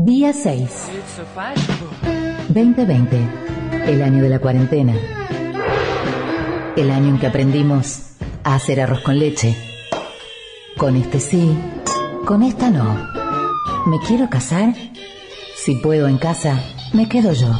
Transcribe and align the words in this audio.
Día 0.00 0.32
6. 0.32 0.90
2020. 2.50 3.18
El 3.88 4.00
año 4.00 4.22
de 4.22 4.28
la 4.28 4.38
cuarentena. 4.38 4.94
El 6.76 6.92
año 6.92 7.08
en 7.08 7.18
que 7.18 7.26
aprendimos 7.26 8.12
a 8.44 8.54
hacer 8.54 8.80
arroz 8.80 9.00
con 9.00 9.18
leche. 9.18 9.56
Con 10.76 10.94
este 10.94 11.18
sí, 11.18 11.50
con 12.24 12.44
esta 12.44 12.70
no. 12.70 13.08
¿Me 13.86 13.98
quiero 14.06 14.30
casar? 14.30 14.72
Si 15.56 15.74
puedo 15.74 16.06
en 16.06 16.18
casa, 16.18 16.62
me 16.92 17.08
quedo 17.08 17.32
yo. 17.32 17.50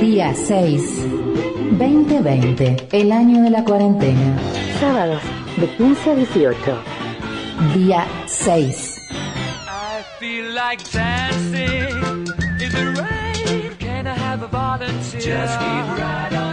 Día 0.00 0.32
6. 0.34 1.06
2020. 1.72 2.88
El 2.92 3.12
año 3.12 3.42
de 3.42 3.50
la 3.50 3.62
cuarentena. 3.62 4.38
Sábados, 4.80 5.20
de 5.58 5.68
15 5.76 6.10
a 6.10 6.14
18. 6.14 6.56
Día 7.74 8.06
6. 8.24 8.97
Like 10.58 10.90
dancing 10.90 12.26
in 12.60 12.70
the 12.72 12.86
rain. 13.00 13.76
Can 13.76 14.08
I 14.08 14.14
have 14.14 14.42
a 14.42 14.48
volunteer? 14.48 15.20
Just 15.20 15.58
keep 15.60 15.86
right 16.02 16.32
on 16.32 16.47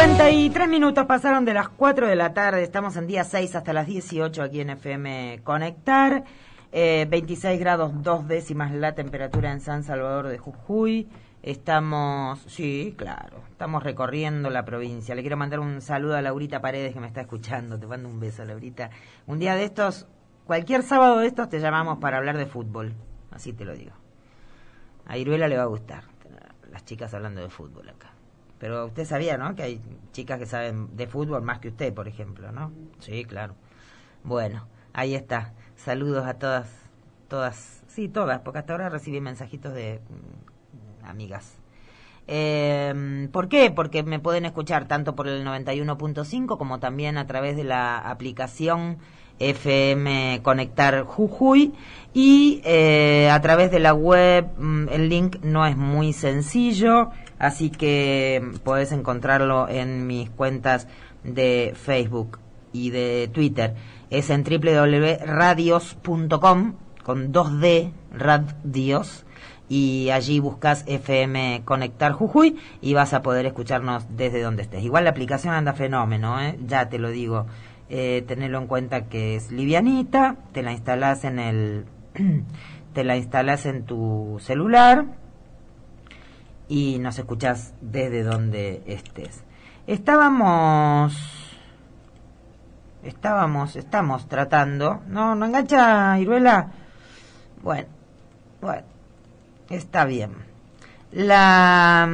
53 0.00 0.66
minutos 0.66 1.04
pasaron 1.04 1.44
de 1.44 1.52
las 1.52 1.68
4 1.68 2.06
de 2.06 2.16
la 2.16 2.32
tarde, 2.32 2.62
estamos 2.62 2.96
en 2.96 3.06
día 3.06 3.22
6 3.22 3.54
hasta 3.54 3.74
las 3.74 3.86
18 3.86 4.42
aquí 4.42 4.62
en 4.62 4.70
FM 4.70 5.42
Conectar. 5.44 6.24
Eh, 6.72 7.06
26 7.10 7.60
grados 7.60 8.02
dos 8.02 8.26
décimas 8.26 8.72
la 8.72 8.94
temperatura 8.94 9.52
en 9.52 9.60
San 9.60 9.84
Salvador 9.84 10.28
de 10.28 10.38
Jujuy. 10.38 11.06
Estamos, 11.42 12.40
sí, 12.46 12.94
claro, 12.96 13.42
estamos 13.50 13.82
recorriendo 13.82 14.48
la 14.48 14.64
provincia. 14.64 15.14
Le 15.14 15.20
quiero 15.20 15.36
mandar 15.36 15.60
un 15.60 15.82
saludo 15.82 16.16
a 16.16 16.22
Laurita 16.22 16.62
Paredes 16.62 16.94
que 16.94 17.00
me 17.00 17.06
está 17.06 17.20
escuchando. 17.20 17.78
Te 17.78 17.86
mando 17.86 18.08
un 18.08 18.20
beso, 18.20 18.42
Laurita. 18.46 18.88
Un 19.26 19.38
día 19.38 19.54
de 19.54 19.64
estos, 19.64 20.08
cualquier 20.46 20.82
sábado 20.82 21.18
de 21.18 21.26
estos, 21.26 21.50
te 21.50 21.60
llamamos 21.60 21.98
para 21.98 22.16
hablar 22.16 22.38
de 22.38 22.46
fútbol. 22.46 22.94
Así 23.32 23.52
te 23.52 23.66
lo 23.66 23.74
digo. 23.74 23.92
A 25.04 25.18
Iruela 25.18 25.46
le 25.46 25.58
va 25.58 25.64
a 25.64 25.66
gustar. 25.66 26.04
Las 26.70 26.86
chicas 26.86 27.12
hablando 27.12 27.42
de 27.42 27.50
fútbol. 27.50 27.92
Pero 28.60 28.86
usted 28.86 29.06
sabía, 29.06 29.38
¿no? 29.38 29.56
Que 29.56 29.62
hay 29.62 29.80
chicas 30.12 30.38
que 30.38 30.46
saben 30.46 30.94
de 30.94 31.06
fútbol 31.06 31.42
más 31.42 31.58
que 31.58 31.68
usted, 31.68 31.92
por 31.94 32.06
ejemplo, 32.06 32.52
¿no? 32.52 32.70
Sí, 33.00 33.24
claro. 33.24 33.54
Bueno, 34.22 34.66
ahí 34.92 35.14
está. 35.14 35.54
Saludos 35.76 36.26
a 36.26 36.34
todas, 36.34 36.68
todas, 37.26 37.82
sí, 37.88 38.08
todas, 38.08 38.40
porque 38.40 38.58
hasta 38.58 38.74
ahora 38.74 38.90
recibí 38.90 39.18
mensajitos 39.20 39.72
de 39.72 40.00
mm, 40.00 41.06
amigas. 41.06 41.56
Eh, 42.26 43.28
¿Por 43.32 43.48
qué? 43.48 43.70
Porque 43.70 44.02
me 44.02 44.20
pueden 44.20 44.44
escuchar 44.44 44.86
tanto 44.86 45.16
por 45.16 45.26
el 45.26 45.44
91.5 45.44 46.58
como 46.58 46.78
también 46.78 47.16
a 47.16 47.26
través 47.26 47.56
de 47.56 47.64
la 47.64 47.98
aplicación 47.98 48.98
FM 49.40 50.40
Conectar 50.42 51.02
Jujuy 51.04 51.72
y 52.12 52.60
eh, 52.64 53.30
a 53.32 53.40
través 53.40 53.70
de 53.70 53.80
la 53.80 53.94
web 53.94 54.46
mm, 54.58 54.88
el 54.90 55.08
link 55.08 55.38
no 55.42 55.66
es 55.66 55.76
muy 55.78 56.12
sencillo 56.12 57.10
así 57.40 57.70
que 57.70 58.52
podés 58.62 58.92
encontrarlo 58.92 59.68
en 59.68 60.06
mis 60.06 60.30
cuentas 60.30 60.86
de 61.24 61.72
Facebook 61.74 62.38
y 62.72 62.90
de 62.90 63.28
Twitter 63.32 63.74
es 64.10 64.30
en 64.30 64.44
www.radios.com 64.44 66.74
con 67.02 67.32
2D 67.32 67.90
radios 68.12 69.24
y 69.68 70.10
allí 70.10 70.38
buscas 70.40 70.84
FM 70.86 71.62
Conectar 71.64 72.12
Jujuy 72.12 72.56
y 72.80 72.94
vas 72.94 73.12
a 73.14 73.22
poder 73.22 73.46
escucharnos 73.46 74.04
desde 74.16 74.42
donde 74.42 74.62
estés. 74.62 74.84
Igual 74.84 75.04
la 75.04 75.10
aplicación 75.10 75.54
anda 75.54 75.72
fenómeno, 75.72 76.40
¿eh? 76.40 76.58
ya 76.66 76.88
te 76.88 76.98
lo 76.98 77.10
digo 77.10 77.46
eh, 77.88 78.24
tenerlo 78.26 78.58
en 78.58 78.66
cuenta 78.66 79.08
que 79.08 79.36
es 79.36 79.50
livianita, 79.50 80.36
te 80.52 80.62
la 80.62 80.72
instalas 80.72 81.24
en 81.24 81.38
el, 81.38 81.84
te 82.94 83.04
la 83.04 83.16
instalas 83.16 83.66
en 83.66 83.84
tu 83.84 84.38
celular 84.40 85.06
y 86.70 87.00
nos 87.00 87.18
escuchas 87.18 87.74
desde 87.80 88.22
donde 88.22 88.84
estés. 88.86 89.42
Estábamos, 89.88 91.12
estábamos, 93.02 93.74
estamos 93.74 94.28
tratando, 94.28 95.00
no, 95.08 95.34
no 95.34 95.46
engancha, 95.46 96.16
Iruela. 96.20 96.70
Bueno, 97.60 97.88
bueno, 98.60 98.84
está 99.68 100.04
bien. 100.04 100.30
La 101.10 102.08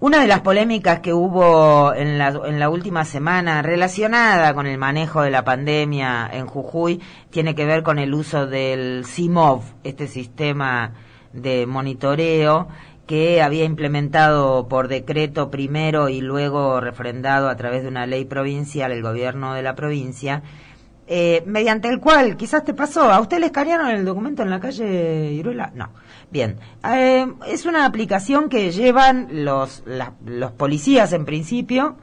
una 0.00 0.22
de 0.22 0.26
las 0.26 0.40
polémicas 0.40 1.00
que 1.00 1.12
hubo 1.12 1.92
en 1.92 2.16
la, 2.16 2.28
en 2.28 2.58
la 2.58 2.70
última 2.70 3.04
semana 3.04 3.60
relacionada 3.60 4.54
con 4.54 4.66
el 4.66 4.78
manejo 4.78 5.20
de 5.20 5.30
la 5.30 5.44
pandemia 5.44 6.26
en 6.32 6.46
Jujuy 6.46 7.02
tiene 7.28 7.54
que 7.54 7.66
ver 7.66 7.82
con 7.82 7.98
el 7.98 8.14
uso 8.14 8.46
del 8.46 9.04
CIMOV, 9.04 9.62
este 9.84 10.06
sistema 10.06 10.94
de 11.32 11.66
monitoreo 11.66 12.68
que 13.06 13.42
había 13.42 13.64
implementado 13.64 14.68
por 14.68 14.86
decreto 14.86 15.50
primero 15.50 16.08
y 16.08 16.20
luego 16.20 16.80
refrendado 16.80 17.48
a 17.48 17.56
través 17.56 17.82
de 17.82 17.88
una 17.88 18.06
ley 18.06 18.24
provincial 18.24 18.92
el 18.92 19.02
gobierno 19.02 19.54
de 19.54 19.62
la 19.62 19.74
provincia, 19.74 20.42
eh, 21.08 21.42
mediante 21.44 21.88
el 21.88 21.98
cual, 21.98 22.36
quizás 22.36 22.64
te 22.64 22.72
pasó, 22.72 23.10
¿a 23.10 23.20
usted 23.20 23.40
le 23.40 23.46
escanearon 23.46 23.88
el 23.88 24.04
documento 24.04 24.44
en 24.44 24.50
la 24.50 24.60
calle 24.60 25.32
Iruela? 25.32 25.72
No. 25.74 25.88
Bien, 26.30 26.58
eh, 26.88 27.26
es 27.48 27.66
una 27.66 27.84
aplicación 27.84 28.48
que 28.48 28.70
llevan 28.70 29.26
los, 29.44 29.82
los 30.24 30.52
policías 30.52 31.12
en 31.12 31.24
principio 31.24 31.96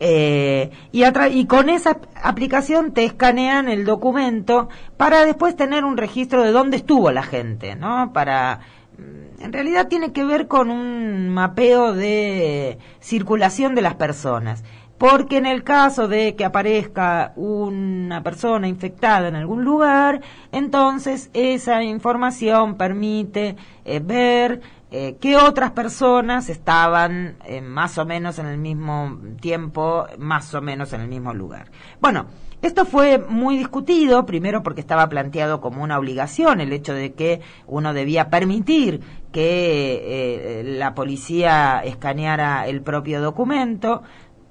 eh, 0.00 0.70
y, 0.92 1.46
con 1.46 1.68
esa 1.68 1.98
aplicación 2.22 2.92
te 2.92 3.04
escanean 3.04 3.68
el 3.68 3.84
documento 3.84 4.68
para 4.96 5.24
después 5.24 5.56
tener 5.56 5.84
un 5.84 5.96
registro 5.96 6.44
de 6.44 6.52
dónde 6.52 6.76
estuvo 6.76 7.10
la 7.10 7.24
gente, 7.24 7.74
¿no? 7.74 8.12
Para 8.12 8.60
mm, 8.96 9.42
en 9.42 9.52
realidad 9.52 9.88
tiene 9.88 10.12
que 10.12 10.24
ver 10.24 10.46
con 10.46 10.70
un 10.70 11.28
mapeo 11.30 11.94
de 11.94 12.78
circulación 13.00 13.74
de 13.74 13.82
las 13.82 13.94
personas. 13.94 14.62
Porque 14.98 15.36
en 15.36 15.46
el 15.46 15.62
caso 15.62 16.08
de 16.08 16.34
que 16.34 16.44
aparezca 16.44 17.32
una 17.36 18.24
persona 18.24 18.66
infectada 18.66 19.28
en 19.28 19.36
algún 19.36 19.64
lugar, 19.64 20.22
entonces 20.50 21.30
esa 21.34 21.84
información 21.84 22.76
permite 22.76 23.54
eh, 23.84 24.00
ver 24.00 24.60
eh, 24.90 25.16
qué 25.20 25.36
otras 25.36 25.72
personas 25.72 26.48
estaban 26.48 27.36
eh, 27.44 27.60
más 27.60 27.98
o 27.98 28.06
menos 28.06 28.38
en 28.38 28.46
el 28.46 28.56
mismo 28.56 29.18
tiempo, 29.40 30.06
más 30.18 30.54
o 30.54 30.62
menos 30.62 30.94
en 30.94 31.02
el 31.02 31.08
mismo 31.08 31.34
lugar. 31.34 31.70
Bueno, 32.00 32.26
esto 32.62 32.86
fue 32.86 33.18
muy 33.18 33.58
discutido, 33.58 34.24
primero 34.24 34.62
porque 34.62 34.80
estaba 34.80 35.08
planteado 35.08 35.60
como 35.60 35.82
una 35.82 35.98
obligación 35.98 36.60
el 36.60 36.72
hecho 36.72 36.94
de 36.94 37.12
que 37.12 37.42
uno 37.66 37.92
debía 37.92 38.30
permitir 38.30 39.00
que 39.30 40.60
eh, 40.60 40.62
la 40.64 40.94
policía 40.94 41.80
escaneara 41.84 42.66
el 42.66 42.80
propio 42.80 43.20
documento, 43.20 44.02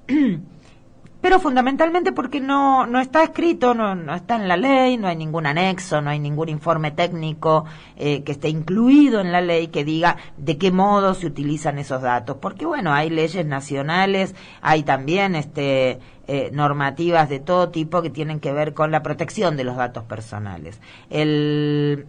pero 1.20 1.40
fundamentalmente 1.40 2.12
porque 2.12 2.40
no, 2.40 2.86
no 2.86 3.00
está 3.00 3.24
escrito, 3.24 3.74
no, 3.74 3.94
no 3.94 4.14
está 4.14 4.36
en 4.36 4.46
la 4.46 4.56
ley, 4.56 4.96
no 4.96 5.08
hay 5.08 5.16
ningún 5.16 5.46
anexo, 5.46 6.00
no 6.00 6.10
hay 6.10 6.20
ningún 6.20 6.48
informe 6.48 6.92
técnico 6.92 7.64
eh, 7.96 8.22
que 8.22 8.32
esté 8.32 8.48
incluido 8.48 9.20
en 9.20 9.32
la 9.32 9.40
ley 9.40 9.68
que 9.68 9.84
diga 9.84 10.16
de 10.36 10.58
qué 10.58 10.70
modo 10.70 11.14
se 11.14 11.26
utilizan 11.26 11.78
esos 11.78 12.02
datos. 12.02 12.36
Porque 12.40 12.66
bueno, 12.66 12.92
hay 12.92 13.10
leyes 13.10 13.44
nacionales, 13.44 14.34
hay 14.60 14.84
también 14.84 15.34
este, 15.34 15.98
eh, 16.28 16.50
normativas 16.52 17.28
de 17.28 17.40
todo 17.40 17.70
tipo 17.70 18.00
que 18.00 18.10
tienen 18.10 18.38
que 18.38 18.52
ver 18.52 18.72
con 18.72 18.92
la 18.92 19.02
protección 19.02 19.56
de 19.56 19.64
los 19.64 19.76
datos 19.76 20.04
personales. 20.04 20.80
El, 21.10 22.06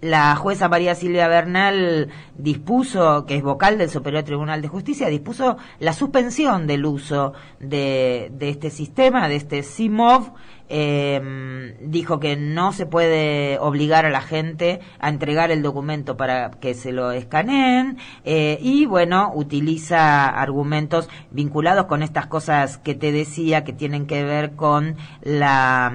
la 0.00 0.34
jueza 0.36 0.68
María 0.68 0.94
Silvia 0.94 1.28
Bernal 1.28 2.08
dispuso, 2.36 3.26
que 3.26 3.36
es 3.36 3.42
vocal 3.42 3.78
del 3.78 3.90
Superior 3.90 4.22
Tribunal 4.22 4.62
de 4.62 4.68
Justicia, 4.68 5.08
dispuso 5.08 5.56
la 5.78 5.92
suspensión 5.92 6.66
del 6.66 6.86
uso 6.86 7.34
de, 7.58 8.30
de 8.32 8.48
este 8.48 8.70
sistema, 8.70 9.28
de 9.28 9.36
este 9.36 9.62
CIMOV, 9.62 10.32
eh, 10.72 11.76
dijo 11.80 12.20
que 12.20 12.36
no 12.36 12.72
se 12.72 12.86
puede 12.86 13.58
obligar 13.58 14.06
a 14.06 14.10
la 14.10 14.20
gente 14.20 14.80
a 15.00 15.08
entregar 15.08 15.50
el 15.50 15.62
documento 15.62 16.16
para 16.16 16.52
que 16.52 16.74
se 16.74 16.92
lo 16.92 17.10
escaneen 17.10 17.98
eh, 18.24 18.56
y 18.62 18.86
bueno, 18.86 19.32
utiliza 19.34 20.28
argumentos 20.28 21.08
vinculados 21.32 21.86
con 21.86 22.04
estas 22.04 22.26
cosas 22.26 22.78
que 22.78 22.94
te 22.94 23.10
decía 23.10 23.64
que 23.64 23.72
tienen 23.72 24.06
que 24.06 24.22
ver 24.22 24.54
con 24.54 24.96
la 25.22 25.92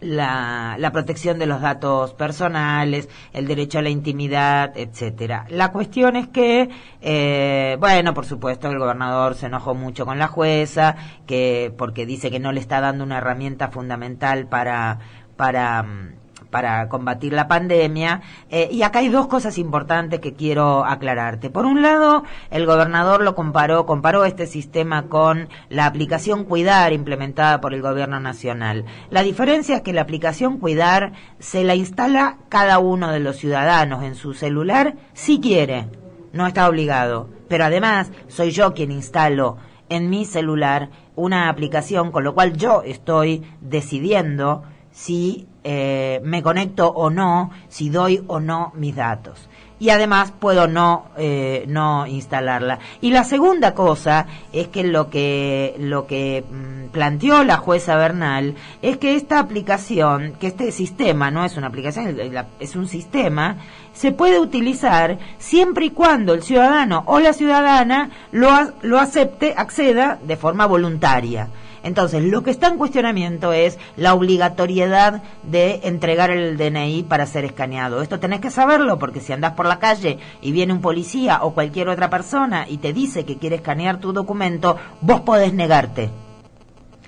la, 0.00 0.76
la, 0.78 0.92
protección 0.92 1.38
de 1.38 1.46
los 1.46 1.60
datos 1.60 2.14
personales, 2.14 3.08
el 3.32 3.46
derecho 3.46 3.78
a 3.78 3.82
la 3.82 3.90
intimidad, 3.90 4.76
etcétera. 4.76 5.46
La 5.50 5.72
cuestión 5.72 6.16
es 6.16 6.28
que, 6.28 6.70
eh, 7.00 7.76
bueno, 7.80 8.14
por 8.14 8.26
supuesto, 8.26 8.68
el 8.68 8.78
gobernador 8.78 9.34
se 9.34 9.46
enojó 9.46 9.74
mucho 9.74 10.06
con 10.06 10.18
la 10.18 10.26
jueza, 10.26 10.96
que 11.26 11.72
porque 11.76 12.06
dice 12.06 12.30
que 12.30 12.40
no 12.40 12.52
le 12.52 12.60
está 12.60 12.80
dando 12.80 13.04
una 13.04 13.18
herramienta 13.18 13.68
fundamental 13.68 14.46
para 14.46 14.98
para 15.36 15.82
mm, 15.82 16.12
para 16.50 16.88
combatir 16.88 17.32
la 17.32 17.48
pandemia. 17.48 18.22
Eh, 18.50 18.68
y 18.70 18.82
acá 18.82 19.00
hay 19.00 19.08
dos 19.08 19.26
cosas 19.26 19.58
importantes 19.58 20.20
que 20.20 20.34
quiero 20.34 20.84
aclararte. 20.84 21.50
Por 21.50 21.66
un 21.66 21.82
lado, 21.82 22.24
el 22.50 22.66
gobernador 22.66 23.22
lo 23.22 23.34
comparó, 23.34 23.86
comparó 23.86 24.24
este 24.24 24.46
sistema 24.46 25.04
con 25.04 25.48
la 25.68 25.86
aplicación 25.86 26.44
Cuidar 26.44 26.92
implementada 26.92 27.60
por 27.60 27.74
el 27.74 27.82
gobierno 27.82 28.20
nacional. 28.20 28.84
La 29.10 29.22
diferencia 29.22 29.76
es 29.76 29.82
que 29.82 29.92
la 29.92 30.02
aplicación 30.02 30.58
Cuidar 30.58 31.12
se 31.38 31.64
la 31.64 31.74
instala 31.74 32.38
cada 32.48 32.78
uno 32.78 33.12
de 33.12 33.20
los 33.20 33.36
ciudadanos 33.36 34.02
en 34.02 34.14
su 34.14 34.34
celular 34.34 34.94
si 35.12 35.40
quiere, 35.40 35.86
no 36.32 36.46
está 36.46 36.68
obligado. 36.68 37.28
Pero 37.48 37.64
además, 37.64 38.10
soy 38.28 38.50
yo 38.50 38.74
quien 38.74 38.92
instalo 38.92 39.56
en 39.88 40.08
mi 40.08 40.24
celular 40.24 40.88
una 41.16 41.48
aplicación, 41.48 42.12
con 42.12 42.24
lo 42.24 42.34
cual 42.34 42.56
yo 42.56 42.82
estoy 42.82 43.42
decidiendo 43.60 44.62
si 44.92 45.48
eh, 45.62 46.20
me 46.24 46.42
conecto 46.42 46.88
o 46.88 47.10
no, 47.10 47.50
si 47.68 47.90
doy 47.90 48.22
o 48.26 48.40
no 48.40 48.72
mis 48.74 48.96
datos. 48.96 49.48
Y 49.78 49.88
además 49.88 50.32
puedo 50.38 50.68
no, 50.68 51.06
eh, 51.16 51.64
no 51.66 52.06
instalarla. 52.06 52.78
Y 53.00 53.12
la 53.12 53.24
segunda 53.24 53.72
cosa 53.74 54.26
es 54.52 54.68
que 54.68 54.84
lo 54.84 55.08
que, 55.08 55.74
lo 55.78 56.06
que 56.06 56.44
mm, 56.48 56.90
planteó 56.90 57.44
la 57.44 57.56
jueza 57.56 57.96
Bernal 57.96 58.56
es 58.82 58.98
que 58.98 59.16
esta 59.16 59.38
aplicación, 59.38 60.34
que 60.38 60.48
este 60.48 60.70
sistema, 60.70 61.30
no 61.30 61.46
es 61.46 61.56
una 61.56 61.68
aplicación, 61.68 62.14
es 62.58 62.76
un 62.76 62.88
sistema, 62.88 63.56
se 63.94 64.12
puede 64.12 64.38
utilizar 64.38 65.18
siempre 65.38 65.86
y 65.86 65.90
cuando 65.90 66.34
el 66.34 66.42
ciudadano 66.42 67.02
o 67.06 67.18
la 67.18 67.32
ciudadana 67.32 68.10
lo, 68.32 68.50
lo 68.82 68.98
acepte, 68.98 69.54
acceda 69.56 70.18
de 70.22 70.36
forma 70.36 70.66
voluntaria. 70.66 71.48
Entonces, 71.82 72.22
lo 72.22 72.42
que 72.42 72.50
está 72.50 72.68
en 72.68 72.78
cuestionamiento 72.78 73.52
es 73.52 73.78
la 73.96 74.14
obligatoriedad 74.14 75.22
de 75.42 75.80
entregar 75.84 76.30
el 76.30 76.56
DNI 76.56 77.04
para 77.04 77.26
ser 77.26 77.44
escaneado. 77.44 78.02
Esto 78.02 78.20
tenés 78.20 78.40
que 78.40 78.50
saberlo 78.50 78.98
porque 78.98 79.20
si 79.20 79.32
andás 79.32 79.52
por 79.52 79.66
la 79.66 79.78
calle 79.78 80.18
y 80.42 80.52
viene 80.52 80.72
un 80.72 80.80
policía 80.80 81.40
o 81.42 81.54
cualquier 81.54 81.88
otra 81.88 82.10
persona 82.10 82.66
y 82.68 82.78
te 82.78 82.92
dice 82.92 83.24
que 83.24 83.38
quiere 83.38 83.56
escanear 83.56 83.98
tu 83.98 84.12
documento, 84.12 84.76
vos 85.00 85.20
podés 85.20 85.54
negarte. 85.54 86.10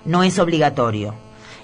No 0.04 0.22
es 0.22 0.38
obligatorio. 0.38 1.14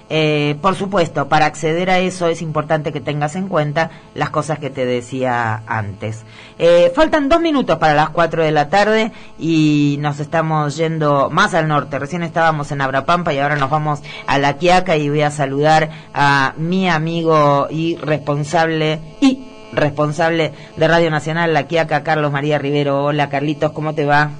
Eh, 0.09 0.57
por 0.61 0.75
supuesto, 0.75 1.29
para 1.29 1.45
acceder 1.45 1.89
a 1.89 1.99
eso 1.99 2.27
es 2.27 2.41
importante 2.41 2.91
que 2.91 2.99
tengas 2.99 3.35
en 3.35 3.47
cuenta 3.47 3.91
las 4.15 4.31
cosas 4.31 4.57
que 4.57 4.69
te 4.69 4.85
decía 4.85 5.61
antes. 5.67 6.23
Eh, 6.57 6.91
faltan 6.95 7.29
dos 7.29 7.39
minutos 7.39 7.77
para 7.77 7.93
las 7.93 8.09
cuatro 8.09 8.43
de 8.43 8.51
la 8.51 8.69
tarde 8.69 9.11
y 9.37 9.97
nos 9.99 10.19
estamos 10.19 10.75
yendo 10.77 11.29
más 11.29 11.53
al 11.53 11.67
norte. 11.67 11.99
Recién 11.99 12.23
estábamos 12.23 12.71
en 12.71 12.81
Abrapampa 12.81 13.33
y 13.33 13.39
ahora 13.39 13.55
nos 13.55 13.69
vamos 13.69 14.01
a 14.25 14.39
La 14.39 14.57
Quiaca 14.57 14.97
y 14.97 15.09
voy 15.09 15.21
a 15.21 15.31
saludar 15.31 15.89
a 16.13 16.53
mi 16.57 16.89
amigo 16.89 17.67
y 17.69 17.95
responsable 17.97 18.99
y 19.21 19.45
responsable 19.71 20.53
de 20.75 20.87
Radio 20.87 21.11
Nacional 21.11 21.53
La 21.53 21.67
Quiaca, 21.67 22.03
Carlos 22.03 22.31
María 22.31 22.57
Rivero. 22.57 23.05
Hola 23.05 23.29
Carlitos, 23.29 23.71
¿cómo 23.71 23.93
te 23.93 24.05
va? 24.05 24.31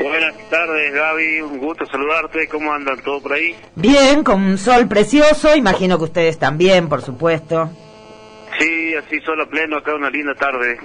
Buenas 0.00 0.34
tardes, 0.48 0.94
Gaby. 0.94 1.40
Un 1.42 1.58
gusto 1.58 1.84
saludarte. 1.86 2.48
¿Cómo 2.48 2.72
andan 2.72 3.00
todo 3.02 3.20
por 3.20 3.32
ahí? 3.32 3.56
Bien, 3.74 4.22
con 4.22 4.42
un 4.42 4.58
sol 4.58 4.86
precioso. 4.88 5.54
Imagino 5.56 5.98
que 5.98 6.04
ustedes 6.04 6.38
también, 6.38 6.88
por 6.88 7.02
supuesto. 7.02 7.70
Sí, 8.58 8.94
así 8.94 9.20
sol 9.20 9.40
a 9.40 9.46
pleno. 9.46 9.78
Acá 9.78 9.94
una 9.94 10.10
linda 10.10 10.34
tarde. 10.34 10.78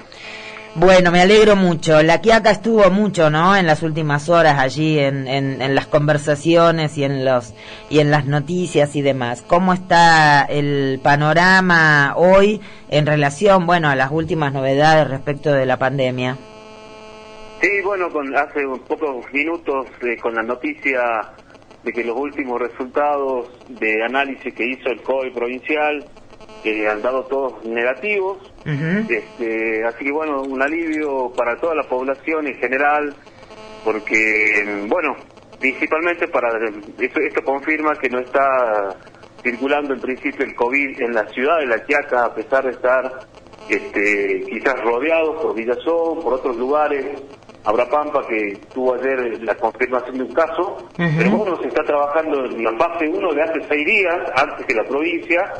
Bueno, 0.75 1.11
me 1.11 1.21
alegro 1.21 1.55
mucho. 1.55 2.01
La 2.01 2.19
Quiaca 2.19 2.49
estuvo 2.49 2.89
mucho, 2.89 3.29
¿no? 3.29 3.55
En 3.55 3.67
las 3.67 3.83
últimas 3.83 4.27
horas 4.27 4.57
allí 4.57 4.97
en, 4.97 5.27
en, 5.27 5.61
en, 5.61 5.75
las 5.75 5.85
conversaciones 5.85 6.97
y 6.97 7.03
en 7.03 7.23
los 7.23 7.53
y 7.91 7.99
en 7.99 8.09
las 8.09 8.25
noticias 8.25 8.95
y 8.95 9.03
demás. 9.03 9.43
¿Cómo 9.45 9.73
está 9.73 10.43
el 10.45 10.99
panorama 11.03 12.13
hoy 12.15 12.59
en 12.89 13.05
relación, 13.05 13.67
bueno, 13.67 13.87
a 13.89 13.95
las 13.95 14.09
últimas 14.09 14.51
novedades 14.51 15.07
respecto 15.07 15.53
de 15.53 15.67
la 15.67 15.77
pandemia? 15.77 16.37
Sí, 17.63 17.79
bueno, 17.81 18.09
con, 18.09 18.35
hace 18.35 18.61
pocos 18.89 19.25
minutos 19.31 19.87
eh, 20.01 20.17
con 20.17 20.35
la 20.35 20.43
noticia 20.43 21.01
de 21.81 21.93
que 21.93 22.03
los 22.03 22.17
últimos 22.17 22.59
resultados 22.59 23.57
de 23.69 24.03
análisis 24.03 24.53
que 24.53 24.67
hizo 24.67 24.89
el 24.89 25.01
COE 25.01 25.31
provincial 25.31 26.05
eh, 26.65 26.89
han 26.89 27.01
dado 27.01 27.23
todos 27.23 27.63
negativos. 27.63 28.51
este, 28.65 29.81
así 29.85 30.03
que 30.03 30.11
bueno, 30.11 30.41
un 30.41 30.61
alivio 30.61 31.31
para 31.37 31.55
toda 31.55 31.73
la 31.73 31.83
población 31.83 32.47
en 32.47 32.55
general, 32.55 33.15
porque, 33.85 34.85
bueno, 34.89 35.15
principalmente 35.57 36.27
para 36.27 36.49
esto, 36.99 37.21
esto 37.21 37.43
confirma 37.45 37.95
que 37.95 38.09
no 38.09 38.19
está 38.19 38.93
circulando 39.41 39.93
en 39.93 40.01
principio 40.01 40.45
el 40.45 40.53
COVID 40.53 41.01
en 41.01 41.13
la 41.13 41.25
ciudad 41.29 41.59
de 41.59 41.67
La 41.67 41.79
Quiaca, 41.85 42.25
a 42.25 42.35
pesar 42.35 42.65
de 42.65 42.71
estar 42.71 43.19
este, 43.69 44.43
quizás 44.49 44.75
rodeados 44.83 45.41
por 45.41 45.55
Villazón, 45.55 46.19
por 46.21 46.33
otros 46.33 46.57
lugares 46.57 47.21
Abrapampa, 47.65 48.25
que 48.27 48.57
tuvo 48.73 48.95
ayer 48.95 49.41
la 49.41 49.55
confirmación 49.55 50.17
de 50.17 50.23
un 50.23 50.33
caso, 50.33 50.77
pero 50.97 51.31
bueno, 51.31 51.57
se 51.61 51.67
está 51.69 51.83
trabajando 51.83 52.45
en 52.45 52.63
la 52.63 52.73
fase 52.77 53.07
1 53.07 53.33
de 53.33 53.41
hace 53.41 53.59
seis 53.69 53.85
días, 53.85 54.17
antes 54.35 54.65
que 54.65 54.73
la 54.73 54.83
provincia, 54.83 55.53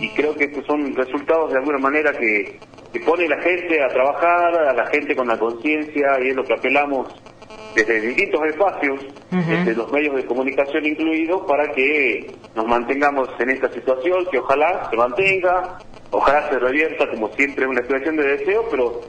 y 0.00 0.08
creo 0.10 0.34
que 0.34 0.44
estos 0.44 0.66
son 0.66 0.94
resultados 0.94 1.52
de 1.52 1.58
alguna 1.58 1.78
manera 1.78 2.12
que, 2.12 2.58
que 2.92 3.00
pone 3.00 3.28
la 3.28 3.40
gente 3.40 3.82
a 3.82 3.88
trabajar, 3.88 4.54
a 4.68 4.72
la 4.72 4.86
gente 4.86 5.14
con 5.14 5.28
la 5.28 5.38
conciencia, 5.38 6.18
y 6.22 6.30
es 6.30 6.36
lo 6.36 6.42
que 6.42 6.54
apelamos 6.54 7.14
desde 7.74 8.00
distintos 8.00 8.40
espacios, 8.46 9.06
desde 9.30 9.74
los 9.74 9.90
medios 9.92 10.16
de 10.16 10.24
comunicación 10.26 10.84
incluidos, 10.86 11.42
para 11.46 11.68
que 11.72 12.32
nos 12.54 12.66
mantengamos 12.66 13.28
en 13.38 13.50
esta 13.50 13.70
situación, 13.72 14.26
que 14.30 14.38
ojalá 14.38 14.88
se 14.90 14.96
mantenga, 14.96 15.78
ojalá 16.10 16.48
se 16.48 16.58
revierta 16.58 17.08
como 17.10 17.28
siempre 17.30 17.66
una 17.66 17.80
expresión 17.80 18.16
de 18.16 18.36
deseo, 18.36 18.64
pero 18.70 19.00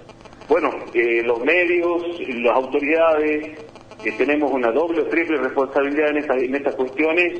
bueno, 0.48 0.70
eh, 0.94 1.22
los 1.24 1.40
medios, 1.44 2.04
las 2.28 2.56
autoridades, 2.56 3.58
eh, 4.04 4.12
tenemos 4.18 4.52
una 4.52 4.72
doble 4.72 5.02
o 5.02 5.08
triple 5.08 5.38
responsabilidad 5.38 6.10
en, 6.10 6.44
en 6.44 6.56
estas 6.56 6.76
cuestiones. 6.76 7.40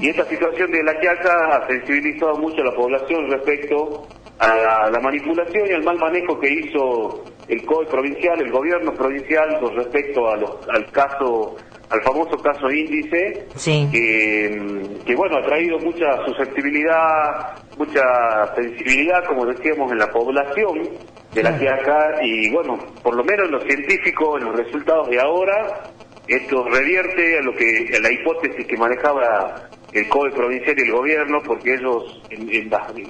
Y 0.00 0.08
esta 0.08 0.24
situación 0.26 0.70
de 0.70 0.82
la 0.82 0.98
Quiaca 1.00 1.56
ha 1.56 1.66
sensibilizado 1.66 2.36
mucho 2.36 2.60
a 2.62 2.66
la 2.66 2.74
población 2.74 3.30
respecto 3.30 4.06
a 4.38 4.90
la, 4.90 5.00
manipulación 5.00 5.68
y 5.68 5.72
al 5.72 5.84
mal 5.84 5.98
manejo 5.98 6.38
que 6.38 6.52
hizo 6.52 7.24
el 7.48 7.64
COE 7.64 7.86
provincial, 7.86 8.40
el 8.40 8.50
gobierno 8.50 8.92
provincial 8.92 9.58
con 9.60 9.76
respecto 9.76 10.28
a 10.28 10.36
los, 10.36 10.68
al 10.68 10.90
caso 10.90 11.56
al 11.92 12.00
famoso 12.02 12.38
caso 12.38 12.70
índice, 12.70 13.46
que, 13.92 15.14
bueno, 15.14 15.36
ha 15.36 15.42
traído 15.42 15.78
mucha 15.78 16.24
susceptibilidad, 16.24 17.52
mucha 17.76 18.54
sensibilidad, 18.54 19.22
como 19.26 19.44
decíamos, 19.44 19.92
en 19.92 19.98
la 19.98 20.06
población 20.06 20.88
de 21.34 21.42
la 21.42 21.58
Quiaca, 21.58 22.16
y 22.22 22.50
bueno, 22.50 22.78
por 23.02 23.14
lo 23.14 23.22
menos 23.22 23.46
en 23.46 23.52
los 23.52 23.64
científicos, 23.64 24.40
en 24.40 24.48
los 24.48 24.56
resultados 24.56 25.10
de 25.10 25.20
ahora, 25.20 25.82
esto 26.26 26.64
revierte 26.64 27.38
a 27.38 27.42
lo 27.42 27.54
que 27.54 27.90
a 27.94 28.00
la 28.00 28.10
hipótesis 28.10 28.66
que 28.66 28.76
manejaba 28.78 29.68
el 29.92 30.08
COE 30.08 30.30
provincial 30.30 30.74
y 30.78 30.82
el 30.82 30.92
gobierno, 30.92 31.40
porque 31.44 31.74
ellos, 31.74 32.22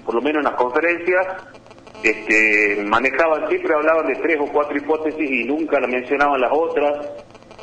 por 0.05 0.17
lo 0.17 0.23
menos 0.23 0.39
en 0.39 0.51
las 0.51 0.61
conferencias, 0.61 1.25
este, 2.03 2.83
manejaban, 2.85 3.49
siempre 3.49 3.75
hablaban 3.75 4.09
de 4.09 4.17
tres 4.17 4.39
o 4.41 4.47
cuatro 4.53 4.77
hipótesis 4.77 5.31
y 5.31 5.45
nunca 5.45 5.79
la 5.79 5.87
mencionaban 5.87 6.41
las 6.41 6.51
otras 6.53 7.07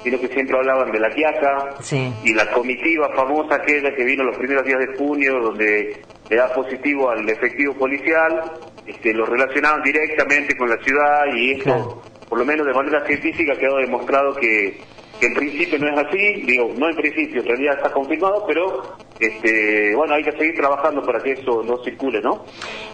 sino 0.04 0.20
que 0.20 0.28
siempre 0.28 0.58
hablaban 0.58 0.92
de 0.92 1.00
la 1.00 1.10
Quiaca 1.10 1.76
y 2.24 2.34
la 2.34 2.50
comitiva 2.52 3.10
famosa 3.16 3.56
aquella 3.56 3.94
que 3.96 4.04
vino 4.04 4.24
los 4.24 4.38
primeros 4.38 4.66
días 4.66 4.80
de 4.80 4.98
junio, 4.98 5.40
donde 5.42 6.02
le 6.30 6.36
da 6.36 6.54
positivo 6.54 7.10
al 7.10 7.28
efectivo 7.28 7.74
policial, 7.74 8.52
este, 8.86 9.14
lo 9.14 9.26
relacionaban 9.26 9.82
directamente 9.84 10.56
con 10.56 10.70
la 10.70 10.78
ciudad 10.84 11.26
y 11.36 11.52
esto, 11.52 12.02
por 12.28 12.40
lo 12.40 12.46
menos 12.46 12.66
de 12.66 12.74
manera 12.74 13.06
científica, 13.06 13.56
quedó 13.56 13.78
demostrado 13.78 14.34
que, 14.36 14.80
que 15.20 15.28
en 15.28 15.34
principio 15.34 15.80
no 15.80 15.90
es 15.90 16.08
así, 16.08 16.42
digo, 16.46 16.72
no 16.78 16.90
en 16.90 16.96
principio, 16.96 17.42
en 17.42 17.48
realidad 17.48 17.76
está 17.78 17.92
confirmado, 17.92 18.46
pero 18.48 18.96
este, 19.20 19.94
bueno, 19.96 20.16
hay 20.16 20.24
que 20.24 20.32
seguir 20.32 20.56
trabajando 20.56 21.02
para 21.04 21.20
que 21.20 21.34
eso 21.34 21.62
no 21.64 21.84
circule, 21.84 22.22
¿no? 22.22 22.46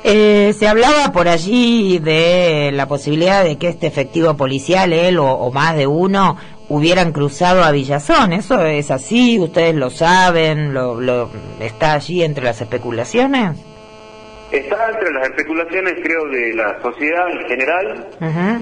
Eh, 0.03 0.53
se 0.57 0.67
hablaba 0.67 1.11
por 1.11 1.27
allí 1.27 1.99
de 1.99 2.71
la 2.73 2.87
posibilidad 2.87 3.43
de 3.43 3.57
que 3.57 3.67
este 3.67 3.87
efectivo 3.87 4.35
policial, 4.35 4.91
él 4.91 5.19
o, 5.19 5.31
o 5.31 5.51
más 5.51 5.75
de 5.75 5.85
uno, 5.87 6.37
hubieran 6.69 7.11
cruzado 7.11 7.63
a 7.63 7.71
Villazón. 7.71 8.33
¿Eso 8.33 8.63
es 8.65 8.91
así? 8.91 9.39
¿Ustedes 9.39 9.75
lo 9.75 9.89
saben? 9.89 10.73
¿Lo, 10.73 10.99
lo, 10.99 11.29
¿Está 11.59 11.93
allí 11.93 12.23
entre 12.23 12.43
las 12.43 12.61
especulaciones? 12.61 13.57
Está 14.51 14.89
entre 14.89 15.11
las 15.13 15.27
especulaciones, 15.29 15.93
creo, 16.03 16.25
de 16.29 16.53
la 16.53 16.79
sociedad 16.81 17.29
en 17.31 17.47
general. 17.47 18.07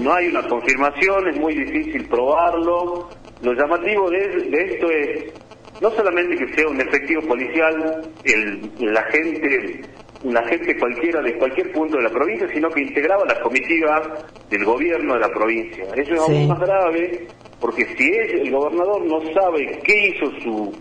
No 0.02 0.12
hay 0.14 0.28
una 0.28 0.42
confirmación, 0.48 1.28
es 1.28 1.38
muy 1.38 1.54
difícil 1.54 2.06
probarlo. 2.08 3.08
Lo 3.42 3.52
llamativo 3.52 4.10
de, 4.10 4.28
de 4.50 4.64
esto 4.74 4.90
es 4.90 5.32
no 5.80 5.90
solamente 5.90 6.36
que 6.36 6.54
sea 6.54 6.68
un 6.68 6.80
efectivo 6.80 7.20
policial, 7.22 8.02
el, 8.24 8.70
la 8.80 9.02
gente 9.04 9.82
una 10.22 10.42
gente 10.48 10.74
cualquiera 10.78 11.20
de 11.20 11.36
cualquier 11.36 11.70
punto 11.72 11.98
de 11.98 12.04
la 12.04 12.08
provincia, 12.08 12.48
sino 12.50 12.70
que 12.70 12.80
integraba 12.80 13.26
la 13.26 13.38
comitiva 13.42 14.00
del 14.48 14.64
gobierno 14.64 15.12
de 15.14 15.20
la 15.20 15.28
provincia. 15.28 15.84
Eso 15.94 16.14
es 16.14 16.20
Sí. 16.26 16.32
aún 16.32 16.48
más 16.48 16.60
grave, 16.60 17.26
porque 17.64 17.86
si 17.96 18.04
es, 18.06 18.42
el 18.42 18.50
gobernador 18.50 19.06
no 19.06 19.22
sabe 19.32 19.80
qué 19.86 20.08
hizo 20.08 20.30
su, 20.42 20.74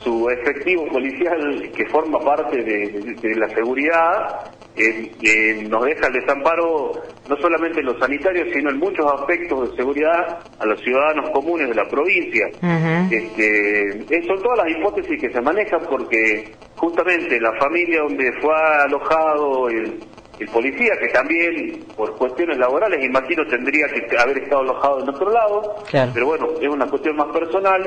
su 0.00 0.28
efectivo 0.28 0.86
policial 0.88 1.72
que 1.74 1.86
forma 1.86 2.22
parte 2.22 2.58
de, 2.62 2.88
de- 2.90 3.14
de 3.14 3.34
la 3.36 3.48
seguridad, 3.54 4.52
eh, 4.76 5.12
eh, 5.22 5.64
nos 5.66 5.82
deja 5.86 6.08
el 6.08 6.12
desamparo 6.12 6.94
no 7.26 7.36
solamente 7.38 7.80
en 7.80 7.86
los 7.86 7.98
sanitarios, 7.98 8.48
sino 8.52 8.68
en 8.68 8.78
muchos 8.78 9.06
aspectos 9.18 9.70
de 9.70 9.76
seguridad 9.78 10.40
a 10.58 10.66
los 10.66 10.78
ciudadanos 10.82 11.30
comunes 11.32 11.70
de 11.70 11.74
la 11.74 11.88
provincia. 11.88 12.46
Ujú. 12.60 13.14
Este, 13.14 13.88
eh, 14.14 14.22
son 14.28 14.42
todas 14.42 14.58
las 14.58 14.76
hipótesis 14.76 15.18
que 15.18 15.30
se 15.32 15.40
manejan 15.40 15.86
porque 15.88 16.54
justamente 16.76 17.40
la 17.40 17.54
familia 17.58 18.02
donde 18.02 18.30
fue 18.42 18.52
alojado 18.84 19.70
el, 19.70 20.04
el 20.38 20.48
policía, 20.48 20.92
que 21.00 21.08
también 21.08 21.84
por 21.96 22.14
cuestiones 22.16 22.58
laborales, 22.58 23.02
imagino 23.04 23.44
tendría 23.46 23.86
que 23.88 24.18
haber 24.18 24.38
estado 24.38 24.62
alojado 24.62 25.00
en 25.02 25.08
otro 25.08 25.30
lado, 25.30 25.74
Claro. 25.88 26.10
pero 26.14 26.26
bueno, 26.26 26.48
es 26.60 26.68
una 26.68 26.86
cuestión 26.86 27.16
más 27.16 27.28
personal. 27.32 27.82